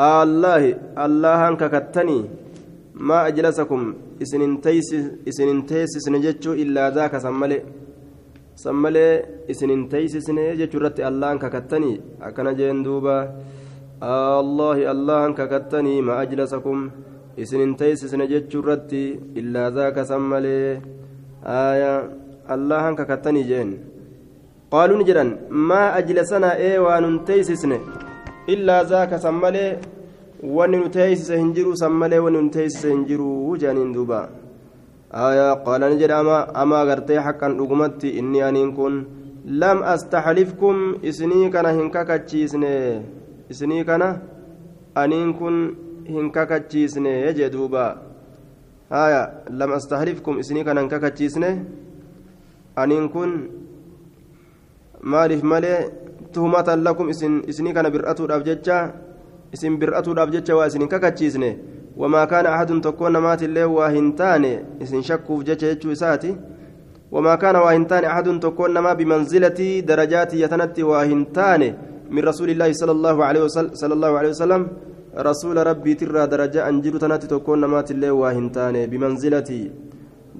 [0.00, 0.62] الله
[1.06, 2.18] الله أنك كتني
[3.08, 3.80] ما أجلسكم
[4.22, 7.58] إسن تيسس إسن تيسس نجتشو إلا ذاك سمالي
[8.61, 9.13] san malee
[9.51, 11.95] isin hin teeysisne jechuurratti allahan kakattanii
[12.27, 13.15] akkana jeen duuba
[14.09, 16.83] allahi allahan kakattanii ma ajlasakum
[17.45, 19.03] isin hin teeysisne jechuurratti
[19.41, 20.69] illaa zaaka san malee
[21.55, 21.91] aya
[22.55, 23.73] allahan kakattanii jeen
[24.75, 25.33] qaaluu ni jedhan
[25.71, 27.79] maa ajlasanaa ee waa nun teeysisne
[28.55, 29.71] illaa zaaka san malee
[30.57, 33.29] wanni nu teeysise hin jiru san malee wanni nu teeysise hin jiru
[33.61, 34.21] jedhaniin duuba
[35.13, 39.05] آية قال نجد أما أما غرتي حقا رقمتي إني أنين كن.
[39.45, 43.01] لم أستحلفكم إسني كان هنكا تشيسني
[43.51, 44.03] إسني كان
[44.97, 45.75] أنين كن
[46.09, 47.85] هنكا تشيسني يجدوبا
[48.91, 49.21] آية.
[49.49, 51.51] لم أستحلفكم إسني كان هنكا تشيسني
[52.77, 53.31] أنين كن.
[55.03, 55.91] maaliif malee
[56.31, 58.77] tuhumatan lakum isinii kana bir'atuudhaaf jecha
[59.51, 61.49] isin bir'atuudhaaf jecha waa isin kakachiisne
[61.99, 66.37] ahadun tokkoon namaati illee waa hin taane isin shakkuuf jecha jechuu isaati
[67.13, 71.61] وما كان واهنتان أحد تكون نما بمنزلة درجات يتنتي واهنتان
[72.09, 74.61] من رسول الله صلى الله عليه وسلم صلى الله عليه وسلم.
[75.13, 79.49] رسول ربي ترى درجة أنجر تنتي تكون نما تلي واهنتان بمنزلة.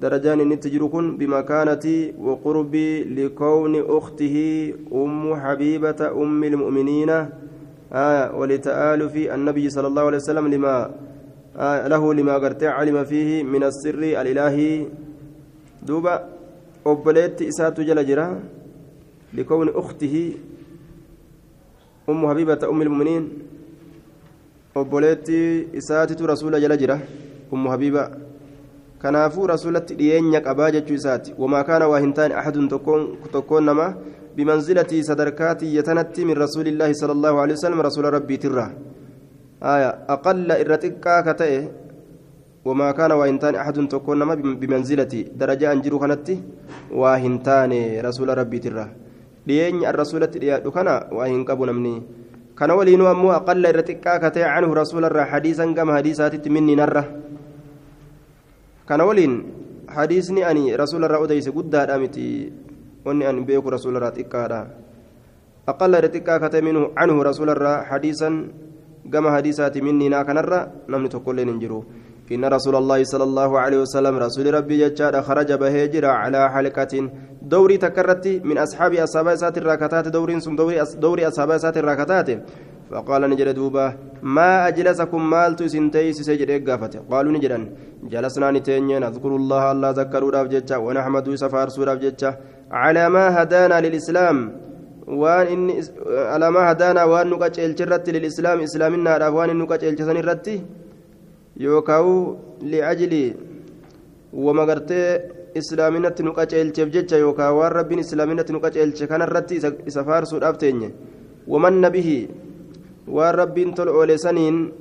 [0.02, 1.86] درجان نتجركن بمكانة
[2.18, 2.74] وقرب
[3.18, 4.36] لكون أخته
[4.92, 7.10] أم حبيبة أم المؤمنين.
[7.92, 10.90] آه ولتآلف النبي صلى الله عليه وسلم لما
[11.92, 14.86] له لما قرت علم فيه من السر الإلهي
[15.82, 16.14] دوبا
[16.86, 18.00] أبليت إسات جل
[19.34, 20.32] لكون أخته
[22.08, 23.28] أم حبيبة أم المؤمنين
[24.76, 25.28] أبليت
[25.78, 26.98] إسات رسول جل
[27.52, 28.04] أم حبيبة
[29.04, 32.68] kanaafuu rasuulatti dhiyeenya qabaa jechuu isaati wamaa kaana waa hin taane axadun
[33.32, 33.88] tokkoon nama
[34.36, 38.64] bimanzilatii sadarkaa tiyyatanatti min rasuulillaahi sala allaahu alehi wasalam rasuula rabbiitirra
[39.60, 41.58] aya aqalla irra xiqqaa ka ta'e
[42.64, 46.40] wamaa kaana waa hin taane axadun tokkoon nama bimanzilatii darajaa an jiru kanatti
[46.90, 48.86] waa hin taane rasuula rabbiitirra
[49.46, 51.94] dhiyeenya an rasuulatti dhiyaadhu kana waa hin qabu namni
[52.54, 57.04] kana waliinuu ammoo aqalla irra xiqqaa ka ta'e canhu rasuularraa hadiisan gama hadiisaatitti minni narra
[58.88, 59.34] kana waliin
[59.88, 62.52] hadiisni ani rasuularraa odeyse guddaadha miti
[63.04, 64.60] wanni ani beeku rasuularraa xiqqaadha
[65.68, 66.00] aqalla
[69.12, 71.84] hadiisaati minniinaa kanarra namni tokkolleen hin jiru.
[72.32, 77.10] إن رسول الله صلى الله عليه وسلم رسول ربي جاد خرج بهجرة على حلقة
[77.42, 82.28] دوري تكرت من أصحاب أصحاب سات الراكتات دوري سم دوري دوري أصحاب سات الراكتات
[82.90, 83.86] فقال نجد دوبا
[84.22, 87.58] ما أجلسكم مالت سنتيس سجد قافته قالوا نجدا
[88.12, 92.00] جلسنا نتين نذكر الله الله ذكروا رافجتة ونحمد سفار سورة
[92.70, 94.36] على ما هدانا للإسلام
[95.06, 95.74] waan inni
[96.34, 100.62] alamaa hadaanaa waan nu qaceelche irratti lilislaam islaaminaadhaaf waan inni nu qaceelche san irratti
[101.60, 102.36] yookaan
[102.72, 103.24] li'ajli
[104.32, 105.08] wama gartee
[105.54, 110.88] islaaminatti nu qaceelcheef jecha yookaan waan rabbiin islaaminatti nu qaceelche kanarratti isa faarsuudhaaf teenye
[111.48, 112.18] wamanna bihi
[113.16, 114.72] waan rabbiin tol oole saniin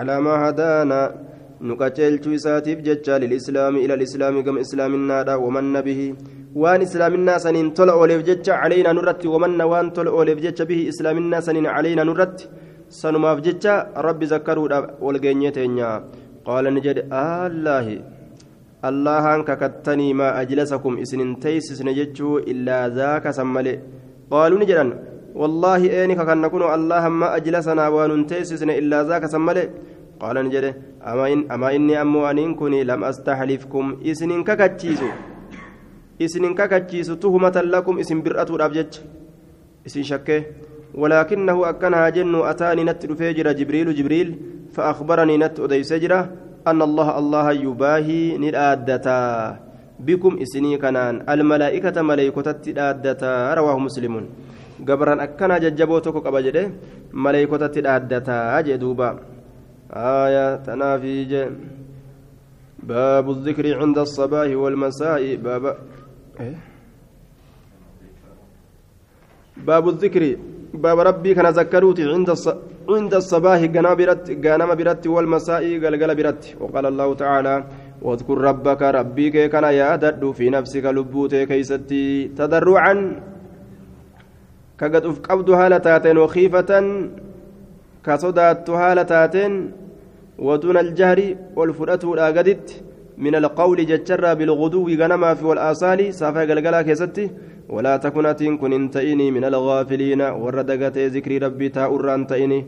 [0.00, 1.06] alamaa hadaanaa
[1.60, 6.08] nu qaceelchuu isaatiif jecha lilislaami ila lislaami gama islaaminaadha wamanna bihi
[6.62, 11.40] waan islaaminaa saniin tola ooleef jecha caleynaa nurratti wamanna waan tola ooleef jecha bihi islaaminaa
[11.46, 12.48] saniin caleynaa nurratti
[12.98, 13.74] sanumaaf jecha
[14.06, 15.88] rabbi zakkaruudhaaf walgeenyee teenya
[16.46, 17.96] qaala ni jedhe allaahi
[18.90, 23.74] allahaan kakattanii maa ajlasakum isinin teeysisne jechuu illaa zaaka san male
[24.30, 24.94] qaaluu ni jedhan
[25.42, 29.62] wallaahi eeni kakanna kuno allahan ma ajlasanaa waan nun teeysisne illaa zaaka san male
[30.22, 30.74] qaala ni jedhe
[31.54, 35.14] amaa inni ammoo aniin kun lam astaxlifkum isinin kakachiisu
[36.18, 39.02] isinin kakachiisu tuhumatan lakum isin bir'atuudhaaf jecha.
[39.84, 40.72] Isin shakkee.
[40.94, 44.28] ولكنه أكنها جن أتاني نت فيجر جبريل جبريل
[44.74, 46.12] فأخبرني نت أديسجر
[46.66, 49.20] أن الله الله يباهي ندادتا
[50.00, 54.14] بكم إسني كنان الملائكة ملائكة تدادتا رواه مسلم
[54.88, 56.64] قبرا أكنا ججبوتك قبجده
[57.12, 59.10] ملائكة تدادتا جدوبا
[59.94, 61.50] آية تنافي
[62.82, 65.64] باب الذكر عند الصباح والمساء باب؟
[69.56, 70.36] باب الذكر
[70.74, 72.30] باب ربي كان ذكروت عند.
[72.88, 74.30] عند الصباح غنم برت
[74.78, 76.56] برت والمساء غلغل برت.
[76.60, 77.64] وقال الله تعالى
[78.02, 82.94] واذكر ربك ربي كان يادد في نفسك لبوت كيستي تضرعا.
[84.78, 86.70] كقد قبض هالتاتين وخيفة
[88.04, 89.52] كصدات هالتاتين
[90.38, 92.68] ودون الجهر والفرأة الأجدت
[93.18, 97.30] من القول جتشرى بالغدو غنما في والآصال سافا غلغلا كيستي.
[97.68, 100.20] ولا تكن أتين كن انتئني من الغافلين.
[100.20, 102.64] وردقت ذكر ربي تاؤران تئني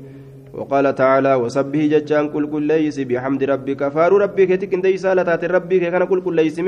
[0.55, 3.89] وقال تعالى وسبه ججان كل كل ليس بحمد ربك.
[3.89, 6.61] فار ربك تكن دي سالتات ربك كان كل كل ليس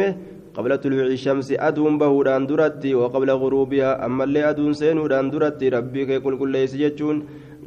[0.54, 2.94] قبل طلوع الشمس أدون بهودان درتي.
[2.94, 5.68] وقبل غروبها أما اللي أدون سينودان درتي.
[5.68, 7.16] ربك كل كل ليس ججون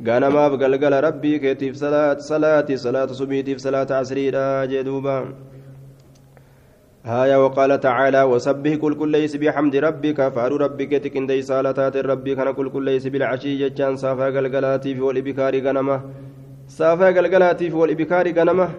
[0.07, 5.17] غنماف غلغل ربي كيتيف صلاة صلاة صلاة صبيتيف صلاة عصريدا جدوبا.
[7.05, 12.35] هايا وقال تعالى وسبه كل كل ليس بحمد ربك فأرو ربك تكن دي سالتات ربي
[12.35, 16.01] كان كل كل ليس بالعشي جتان صافا غلغلاتي في والإبكار غنمة.
[16.67, 18.69] صافا غلغلاتي في والإبكار غنمة.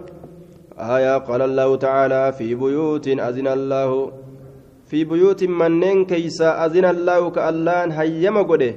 [0.79, 4.11] آية قال الله تعالى في بيوت أذن الله.
[4.85, 8.75] في بيوت منين كيسا أذن الله كألان هيما قده.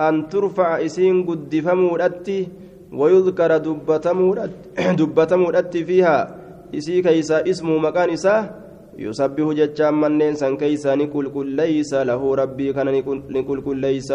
[0.00, 2.48] أن ترفع إسين قد فمودتي
[2.92, 3.56] ويذكر
[4.98, 6.36] دبتمودتي فيها.
[6.74, 8.63] إسي كيسا اسمه مكان إساه
[8.98, 12.88] يسبح جتشام منين سن كيسا نقول كل ليس له ربي كان
[13.36, 14.10] نقول كل ليس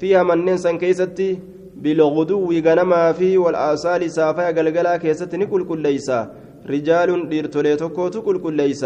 [0.00, 1.38] فيها منين سن كيستي
[1.82, 6.10] بالغدو غنما فيه والآصال سافا قلقلا كيست نقول كل ليس
[6.70, 8.84] رجال ديرتولي توكو تقول كل ليس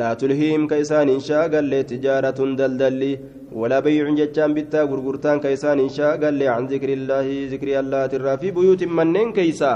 [0.00, 3.12] لا تلهيهم كيسان شاقل تجارة دلدلي
[3.60, 8.82] ولا بيع جتان بتا غرغرتان كيسان شاقل عن ذكر الله ذكر الله ترى في بيوت
[8.84, 9.72] منين كيسا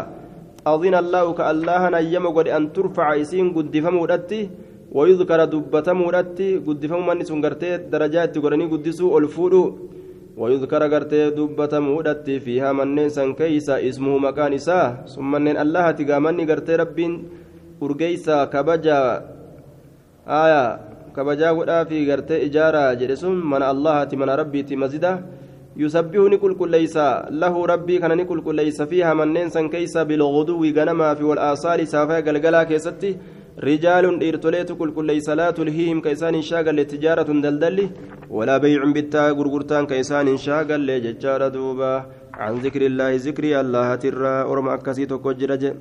[0.67, 4.41] أظن الله كالله نيم قد أن ترفع إسين قد فمودتي
[4.97, 9.65] ويذكر دبتمودتي قد فمو من سنغرتي درجات قرني قدسوا الفودو
[10.41, 16.75] ويذكر غرتي دبتمودتي فيها منين سن كيسا اسمه مكان إساه ثم منين الله تقامني غرتي
[16.83, 17.13] ربين
[17.81, 19.23] urgeeysa kabaja
[20.27, 20.79] aya
[21.17, 25.13] kabajaa godhaa fi gartee ijaaraa jedhe sun mana allahati mana rabbiiti mazida
[25.77, 31.25] yusabbihu ni qulqulleeysa lahu rabbii kana ni qulqulleeysa fiiha manneen san keeysa bilguduwi ganamaa fi
[31.25, 33.17] walaasaali saafaya galgalaa keessatti
[35.41, 37.91] laa tulhiihim ka isaan hin shaagalle tijaaratun daldalli
[38.31, 41.93] walaa beycun bittaa gurgurtaan ka isaan hin shaagalle jechaadha duuba
[42.41, 45.73] عن ذكر الله ذكر الله ترى أرمى أكسي تكو جرجه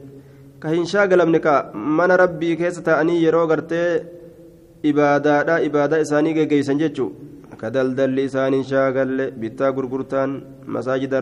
[0.60, 4.03] ka hin shaagalamne ka mana rabbii keessa ta'anii yeroo gartee
[4.91, 7.08] ibaadaadha ibaadaa isaanii geggeeysan jechuu
[7.62, 10.34] ka daldalli isaan hin shaagalle bittaa gurgurtaan
[10.75, 11.21] masaajida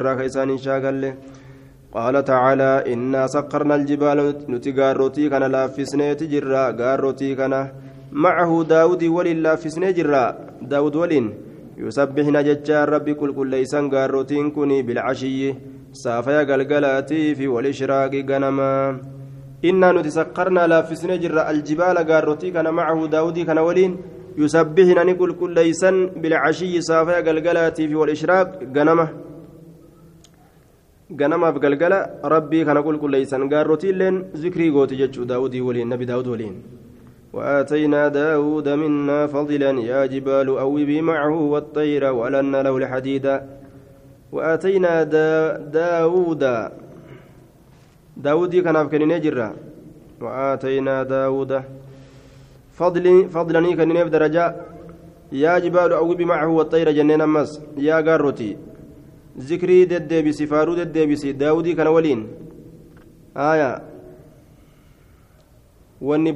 [1.97, 7.53] قال تعالى إنا سقرنا الجبال نتي غاروتي كان لافسني تجرا غاروتي كان
[8.11, 10.23] معه داود ولين لافسني جرا.
[10.61, 11.25] داود ولين
[11.77, 15.53] يسبحنا ججار ربي كل كل ليسان غاروتين كوني بالعشي.
[15.93, 18.73] سافيا غلغلاتي في والإشراق غنما.
[19.65, 23.97] إنا نتسكرنا لافسنا جر الجبال قاروتي كان معه داودي كان ولين
[24.37, 26.81] يسبحنا نقول كل ليسن بالعشي.
[26.81, 29.26] صافيا قلقلاتي في والإشراق غنمه
[31.11, 36.57] ganamaaf galgala rabbii kana qulqulleeysan gaarrotiilleen zikrii gooti jechuu daawudii waliin nabi daawud waliin.
[37.33, 43.25] وآتينا داود منا فضلا يا جبال أوبي معه والطير ولن له الحديد
[44.31, 46.43] وآتينا دا داود
[48.17, 49.49] داودي كان كنيني جرا
[50.21, 51.51] وآتينا داود
[52.73, 54.45] فضل فضلني كنيني بدرجة
[55.31, 58.57] يا جبال أوبي معه والطير جنين أمس يا قاروتي
[59.39, 62.27] ذكري ددبسي فارو ددبسي داودي كان ولين
[63.37, 63.81] آية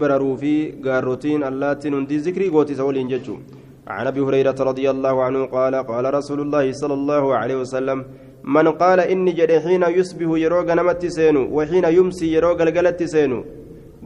[0.01, 3.41] bararuu fi gaarrotiin allaattiin hundi zikrii gootisa waliin jechuun
[3.87, 8.05] عن أبي هريرة رضي الله عنه قال قال رسول الله صلى الله عليه وسلم
[8.43, 13.39] من قال إني جري حين يصبح يرو غنمت سينو وحين يمسي يرو غلغلت سينو.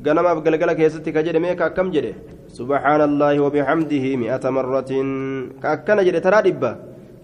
[0.06, 2.14] غنم غلغلة كيستي كجري ميكا كم جري
[2.58, 4.92] سبحان الله وبحمده مئة مرة.
[5.64, 6.40] كأكنا جري ترى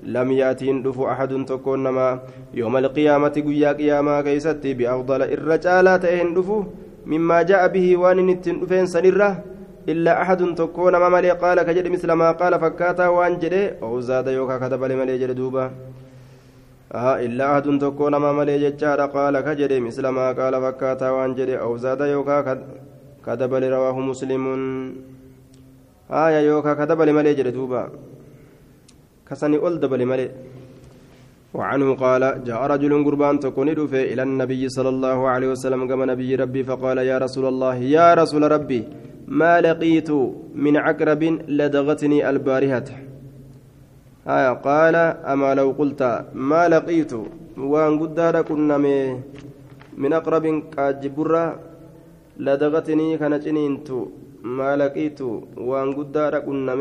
[0.04, 2.20] لم يأتين دفو أحد تكون نما
[2.54, 6.64] يوم القيامة قيا قياما كيستي بأفضل الرجالة تهن دفو
[7.06, 9.44] مما جاء به وان نتن دفين سنرة
[9.90, 14.28] إلا أحد تكون ما ملي قال كجد مثل ما قال فكاتا وان جري أو زاد
[14.28, 15.72] يوكا كتب لملي جري دوبا.
[16.96, 22.02] إلا أحد تكون ملي ججار قال كجري مثل ما قال فكاتا وان جري أو زاد
[22.02, 22.38] يوكا
[23.26, 24.46] كتب رواه مسلم.
[26.12, 27.90] آية يوكا كتب لملي جري دوبا.
[29.32, 30.28] كسني أولد بلملي
[31.58, 33.70] وعنه قال جاء رجل قربان تكون
[34.12, 38.44] إلى النبي صلى الله عليه وسلم كما نبي ربي فقال يا رسول الله يا رسول
[38.56, 38.82] ربي
[39.40, 40.12] ما لقيت
[40.66, 41.22] من عقرب
[41.58, 42.90] لدغتني البارهة.
[44.28, 44.96] آية قال
[45.32, 46.02] أما لو قلت
[46.50, 47.14] ما لقيت
[47.72, 48.78] وأن قدار كنا
[50.02, 51.46] من أقرب كاجبرة
[52.46, 53.34] لدغتني كان
[54.58, 55.22] ما لقيت
[55.70, 56.76] وأن قدار كنا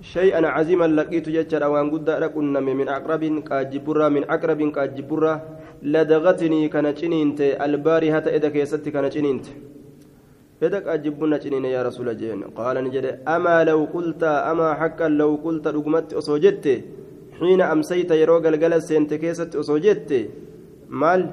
[0.00, 5.42] شيئا عظيما لقيت جتر وأن قدار كنا من أقرب كاجبرة من أقرب كاجبرة
[5.82, 6.86] لدغتني كان
[7.40, 9.06] البارهة إذا كيست كان
[10.60, 12.42] فدك أجبنا جنين يا رسول جين.
[12.56, 16.84] قال نجد أما لو قلت أما حقا لو قلت رقمت أصوجت
[17.40, 20.30] حين أمسيت يروق الجلس سنتكيست أصوجت
[20.88, 21.30] مال؟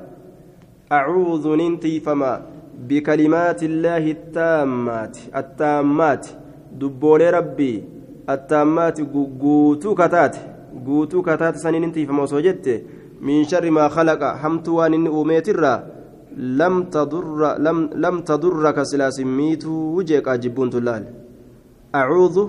[0.91, 2.41] أعوذ ننتي فما
[2.87, 5.17] بكلمات الله التامات.
[5.35, 6.27] التامات.
[6.71, 7.92] دبولي ربي.
[8.27, 9.03] attaammaati
[9.43, 10.39] guutuu kataate.
[10.85, 12.83] Guutuu kataate saniin hin tiifama osoo jette
[13.21, 15.79] min sharri maa khalaqa hamtuu waan inni uumeetirraa
[16.37, 21.03] lam tadurraka silaasin miituu jeeqaa jibbuun tun laal
[22.01, 22.43] acuudhu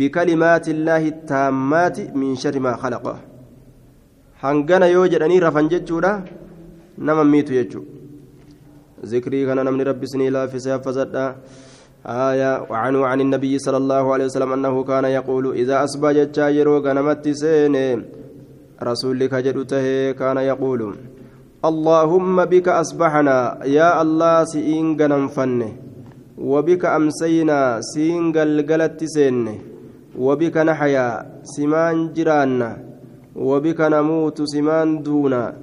[0.00, 3.16] bikalimaati illaahi taammaati min sharri maa khalaqa.
[4.42, 6.10] Hangana yoo jedhanii rafan jechuudha
[6.98, 7.84] nama miitu jechuu.
[9.02, 11.34] Zikrii kana namni rabbi isinii laafisee haffazadhaa
[12.06, 17.28] آية وعنه عن النبي صلى الله عليه وسلم أنه كان يقول إذا أصبح جايرو غنمت
[17.28, 17.76] سين
[18.82, 20.94] رسولك جدته كان يقول
[21.64, 25.60] اللهم بك أصبحنا يا الله سئين غنمفن
[26.38, 29.48] وبك أمسينا سين قلقلت سين
[30.18, 31.08] وبك نحيا
[31.42, 32.70] سمان جرانا
[33.36, 35.54] وبك نموت سمان دونا.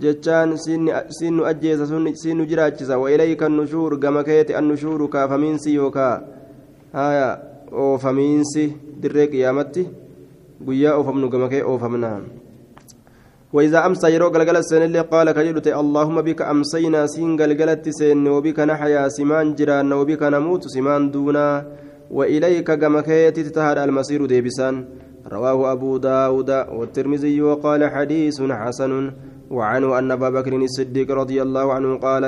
[0.00, 6.14] Jechaan siin nu ajjeesa siin nu jiraachisa wailayka annushuur gama keeti annushuuru kaafamiinsi yookaa
[6.92, 7.28] haya
[7.72, 8.64] oofamiinsi
[9.02, 9.88] dirree qiyaamatti
[10.66, 12.20] guyyaa oofamnu gama kee oofamnaa
[13.52, 18.60] وإذا أمسى يرو قلقل السن اللي قال كجلت اللهم بك أمسينا سين قلقلت سن وبك
[18.60, 21.66] نحيا سمان جيران وبك نموت سمان دونا
[22.10, 24.84] وإليك قمكيت تتهاد المصير ديبسان
[25.32, 28.92] رواه أبو داود والترمذي وقال حديث حسن
[29.50, 32.24] وعنه أن أبا بكر الصديق رضي الله عنه قال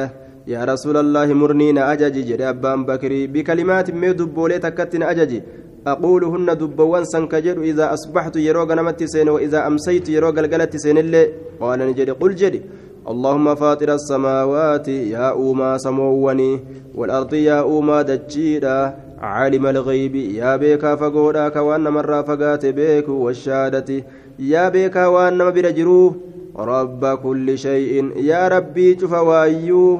[0.47, 5.41] يا رسول الله مرنينا أجج جري أبان بكري بكلمات ميدب بوليتكتن أجج
[5.87, 11.29] أقولهن دبوان سنكجر إذا أصبحت يروق نمت سين وإذا أمسيت يروق القلت سين اللي.
[11.61, 12.61] قال نجري قل جري
[13.09, 16.61] اللهم فاطر السماوات يا أوما سموني
[16.95, 18.95] والأرض يا أوما دجيدا.
[19.21, 24.05] عالم الغيب يا بيكا فقودا كوان مرة فقات بيك والشهادة
[24.39, 26.15] يا بيكا وأن برجروه
[26.56, 30.00] رب كل شيء يا ربي شوف وايو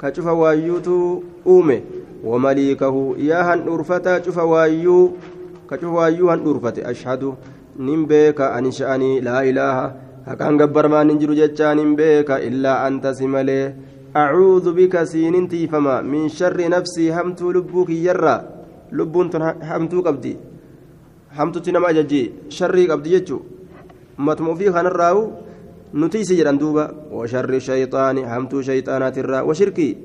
[0.00, 1.78] كشوف وايوتو أومي
[2.24, 4.98] ومليكه يا هن أرفتا شوف وايو
[5.70, 7.22] كشوف وايو هن أرفتا أشهد
[7.78, 9.76] نمبيك أن شأني لا إله
[10.26, 13.74] هكان قبر ما ننجر جتشان نمبيك إلا أنت سملي
[14.16, 18.36] أعوذ بك سين تيفما من شر نفسي همت لبوك يرى
[18.92, 19.26] لبون
[19.70, 20.34] همتو قبدي
[21.38, 23.38] همتو تنما ججي شري قبدي جتشو
[24.18, 25.18] متمو في خان الراو
[25.93, 27.11] نتيسي جران دوبا.
[27.11, 29.41] وشر الشيطان همتو شيطانات الرا.
[29.41, 29.97] وشركي.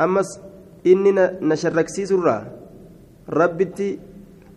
[0.00, 0.40] أمس
[0.86, 1.10] إني
[1.42, 2.36] نشرك سيسرا
[3.28, 3.98] ربتي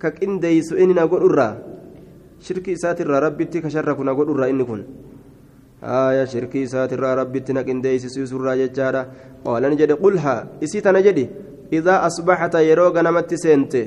[0.01, 1.49] كقنديس إني نقول الرا
[2.41, 4.81] شركي ساتر ربتي كشرك نقول الرا إني كن
[5.83, 9.01] آية شركي ساتر ربتي نقنديس سيسرا ججارا.
[9.45, 11.25] قال نجد قلها إسيتنا جدي
[11.73, 13.83] إذا أصبحت يروغ نمت سنتي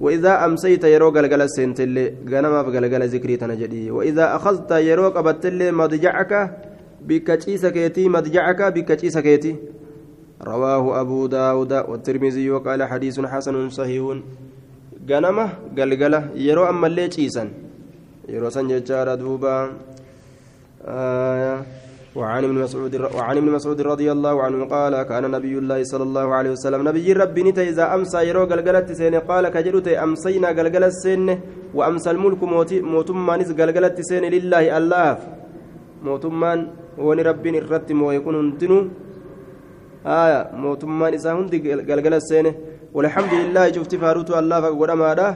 [0.00, 5.72] وإذا أمسيت يرو قلقل سنت اللي غنما بقلقل ذكري تنجدي وإذا أخذت يرو قبت اللي
[5.72, 6.32] مضجعك
[7.06, 9.56] بكتشيس كيتي مضجعك بكتشيس كيتي
[10.42, 14.04] رواه أبو داود والترمذي وقال حديث حسن صحيح.
[15.10, 17.48] غنما قلقل يرو أما اللي تشيسا
[18.28, 19.72] يرو سنججار دوبا.
[20.86, 21.62] آه
[22.16, 26.26] وعن ابن مسعود وعن ابن مسعود رضي الله عنه قال كان نبي الله صلى الله
[26.38, 31.28] عليه وسلم نبي ربي نتا إذا أمسى يرو قلقلت سين قال كجرت أمسينا قلقل السين
[31.78, 32.42] وأمسى الملك
[32.94, 35.10] موتمان قلقلت سين لله الله
[36.06, 36.58] موتمان
[37.06, 38.78] وني ربي الرتم ويكون هنتنو
[40.22, 41.58] آية موتمان إذا هندي
[41.90, 42.46] قلقل السين
[42.96, 45.28] والحمد لله شفت فاروت الله فقد أماده.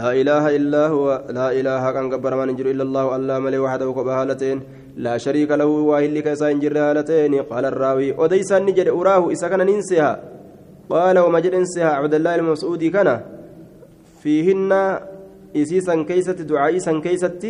[0.00, 1.06] لا إله إلا هو
[1.38, 4.58] لا إله كان قبر ما نجر إلا الله الله ملي وحده وكبهالتين
[4.96, 10.22] لا شريك له واهل كيسان جرالتين قال الراوي وديسان نجد أراه إذا كان ننسها.
[10.90, 13.20] قال وما جد انسها عبد الله المسعودي كان.
[14.22, 14.72] فيهن
[15.56, 17.42] إسيسا كيست دعائسا كيست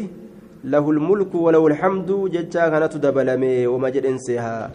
[0.65, 4.71] له الملك وله الحمد ججا كانت دبلمي وما جد انسها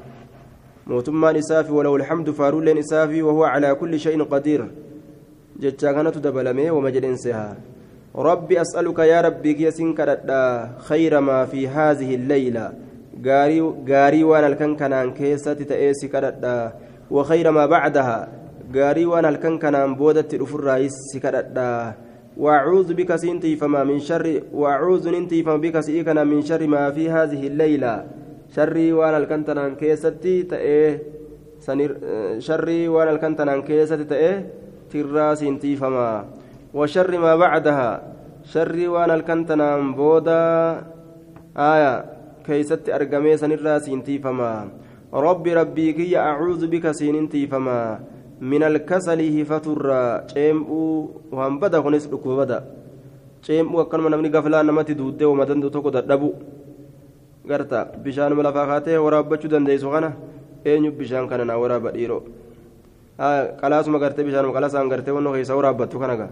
[0.88, 4.62] موتما نسافي وله الحمد فارول نسافي وهو على كل شيء قدير.
[5.60, 7.58] ججا كانت دبلمي وما جد انسها
[8.16, 12.72] ربي أسألك يا ربي كيسين كردا خير ما في هذه الليلة.
[13.26, 16.74] غاري غاري وأنا الكن كنان كيسة تأسي كردا.
[17.12, 18.28] وخير ما بعدها.
[18.76, 21.94] غاري وأنا الكن كنان بودت رفر رايس كردا.
[22.38, 27.10] وأعوذ بك سنتي فما من شر وأعوذ ننتي فما بك سيكنا من شر ما في
[27.10, 28.06] هذه الليلة.
[28.56, 31.00] شري وأنا الكن تأه
[31.60, 31.92] سنير
[32.40, 34.44] شري وأنا الكن كنان كيسة تأه
[34.90, 36.39] ترى سنتي فما.
[36.74, 37.90] وشر ما بعدها
[38.54, 40.42] شر وأنا الكنتنام بودا
[41.58, 41.94] آية
[42.46, 44.52] كيست أرقمي سنرى سينتي فما
[45.14, 48.00] ربي ربي كي أعوذ بك سينتي فما
[48.42, 49.82] من الكسل هفتر
[50.34, 50.70] جيمء
[51.32, 52.60] وهم بدا خنس بدا
[53.46, 56.32] جيمء وكان من أمني قفلا نمتي دودة ومدن دوتوكو دردبو
[57.50, 60.10] garta bishaanuma lafaa kaatee waraabbachuu dandeessu kana
[60.70, 62.22] eenyu bishaan kana naa waraaba dhiiroo
[63.62, 66.30] qalaasuma gartee bishaanuma qalasaan gartee wannoo keessa waraabbattu kana gaa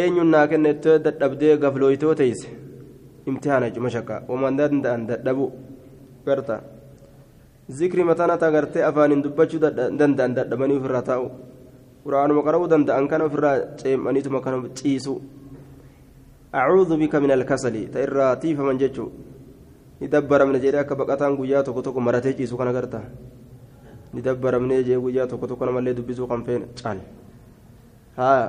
[0.00, 2.48] eenyuun naa kennettoo dadhabdee gaflooytoo teeyse
[3.30, 5.46] imtihaana juma shakka waman danda'an dadhabu
[6.26, 6.56] garta
[7.78, 9.60] zikri matana ta gartee afaaniin dubbachuu
[10.00, 11.26] danda'an dadhabanii ofirraa taa'u
[12.04, 15.14] quraanuma qara'uu danda'an kana ofirraa ceemaniituma kana ciisu
[16.52, 19.08] acuudhu bika min alkasali ta irraa tiifaman jechuu
[20.00, 23.00] ni dabbaramne jedhee akka baqataan guyyaa tokko tokko maratee ciisu kana garta
[24.14, 26.98] ni dabbaramne jee guyyaa tokko tokko namallee dubbisuu kan feene caal
[28.20, 28.42] haa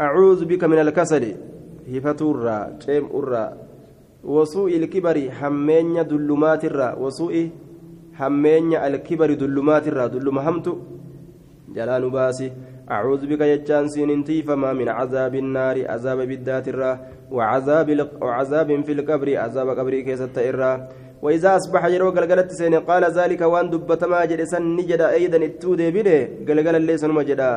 [0.00, 1.24] أعوذ بك من الكسل.
[1.92, 3.52] هفتورا جيم أرى
[4.24, 6.94] وسوء الكبر همين دلمات الرا.
[7.02, 7.34] وسوء
[8.20, 10.06] همين الكبر دلمات الرا.
[10.06, 10.66] دلم همت.
[11.76, 12.52] جلال باسي.
[12.90, 15.76] أعوذ بك يجان سينتي فما من عذاب النار.
[15.92, 16.92] عذاب بالذات الرا.
[17.30, 17.88] وعذاب
[18.22, 19.28] وعذاب في القبر.
[19.36, 20.88] عذاب قبر كيسة الرا.
[21.22, 26.18] وإذا أصبح يرو قلقلت سين قال ذلك وأن دبتما جلسا نجد أيضا التودي بني
[26.48, 27.52] قلقل الليس نمجدا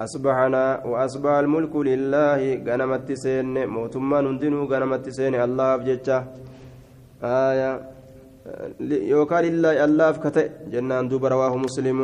[0.00, 2.40] أصبحنا وأصبح الملك لله.
[2.66, 5.34] غنمت سين موتما نندنو غنمت سين.
[5.34, 6.18] الله بججة.
[7.22, 7.70] آية.
[9.14, 11.98] يوكال الله الله فكتئ جنان دوب رواه مسلم.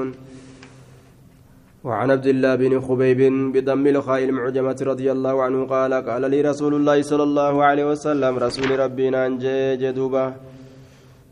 [1.84, 3.20] وعن عبد الله بن خبيب
[3.52, 8.32] بضم الخاء المعجمة رضي الله عنه قال قال لي رسول الله صلى الله عليه وسلم
[8.38, 10.24] رسول ربنا أنجي جدوبة.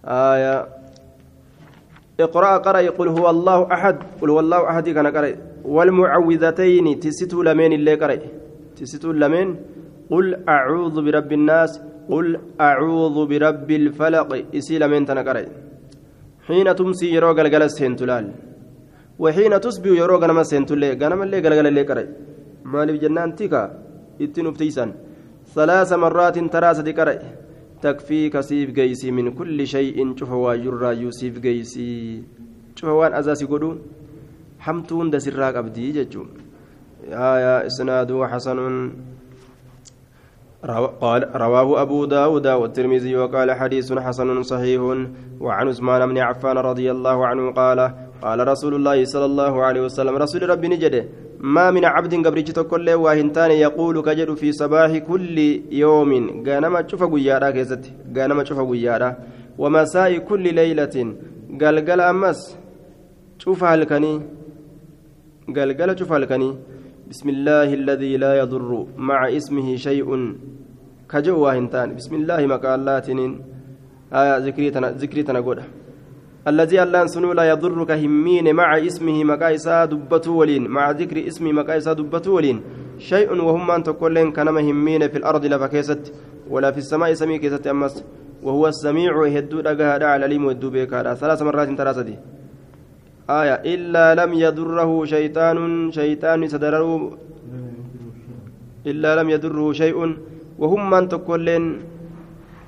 [0.04, 0.56] آية.
[2.20, 3.96] اقرأ قرأ قل هو الله أحد.
[4.20, 5.51] قل هو الله أحد كان قرأ.
[5.64, 8.18] والمعوذتين تستو لمن اللي قرأ.
[8.76, 9.56] تستو لمن؟
[10.10, 12.26] قل أعوذ برب الناس قل
[12.60, 14.30] أعوذ برب الفلق.
[14.54, 15.44] إسي لمن تنقرأ.
[16.46, 18.26] حين تمسي يرو قلقل السنتلال
[19.18, 22.04] وحين تصبح يرو غنما سنتلي غنما اللي قلقل اللي قرأ.
[22.64, 23.62] مالي جنان تيكا
[24.20, 24.92] إتنو بتيسان.
[25.54, 27.18] ثلاث مرات تراسة قرأ.
[27.82, 32.22] تكفيك سيف جيسي من كل شيء شوف واجر يوسف جيسي.
[32.76, 33.70] شوف وان أزاسي قدو.
[34.64, 36.22] حمتون دسراك أبدي ججو
[37.08, 38.58] آية إسناد حسن
[41.02, 44.80] قال رواه أبو داود والترمذي وقال حديث حسن صحيح
[45.40, 47.78] وعن عثمان بن عفان رضي الله عنه قال
[48.22, 51.04] قال رسول الله صلى الله عليه وسلم رسول ربي نجده
[51.40, 55.38] ما من عبد قبرج تقول واهنتان يقول كجد في صباح كل
[55.70, 56.10] يوم
[56.46, 57.84] غانما تشوف غيارا كيست
[58.16, 59.10] غانما تشوف غيارا
[59.58, 60.96] ومساء كل ليلة
[61.60, 62.40] قلقل أمس
[63.42, 64.12] شوف هلكني
[65.98, 66.50] شوف هلكني
[67.11, 70.09] بسم الله الذي لا يضر مع اسمه شيء.
[71.11, 73.20] كجو واهنتان بسم الله مقالاتين
[74.20, 75.40] آية ذكري تنا ذكري تنا
[76.48, 80.44] الذي اللان سنو لا يضرك همين مع اسمه مكايسا دبتو
[80.76, 82.40] مع ذكر اسمه مكايسا دبتو
[82.98, 86.03] شيء وهم أن تقولين كنما همين في الأرض لفكيست
[86.50, 88.05] ولا في السماء سمي كيست أمس.
[88.42, 92.16] وهو السميع يهدو دقها على العليم ودو بيكارا ثلاث مرات تراسدي
[93.40, 95.56] آية إلا لم يضره شيطان
[95.92, 96.90] شيطان سدره
[98.90, 99.98] إلا لم يضره شيء.
[100.58, 101.64] وهم أن تقولين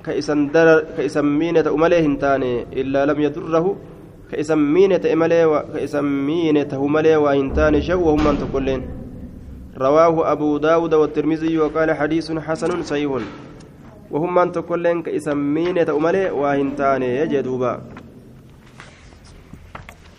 [0.04, 1.66] كإسان در كإسان مينة
[2.06, 3.66] هنتاني إلا لم يضره
[4.30, 8.82] كإسان مينة أمله كإسان مينة همله وهنتاني شو وهم من تقولين
[9.78, 13.10] رواه أبو داود والترمذي وقال حديث حسن صحيح.
[14.10, 17.72] وهم من تقولين كإسان مينة أمله وهنتاني يجدوبا.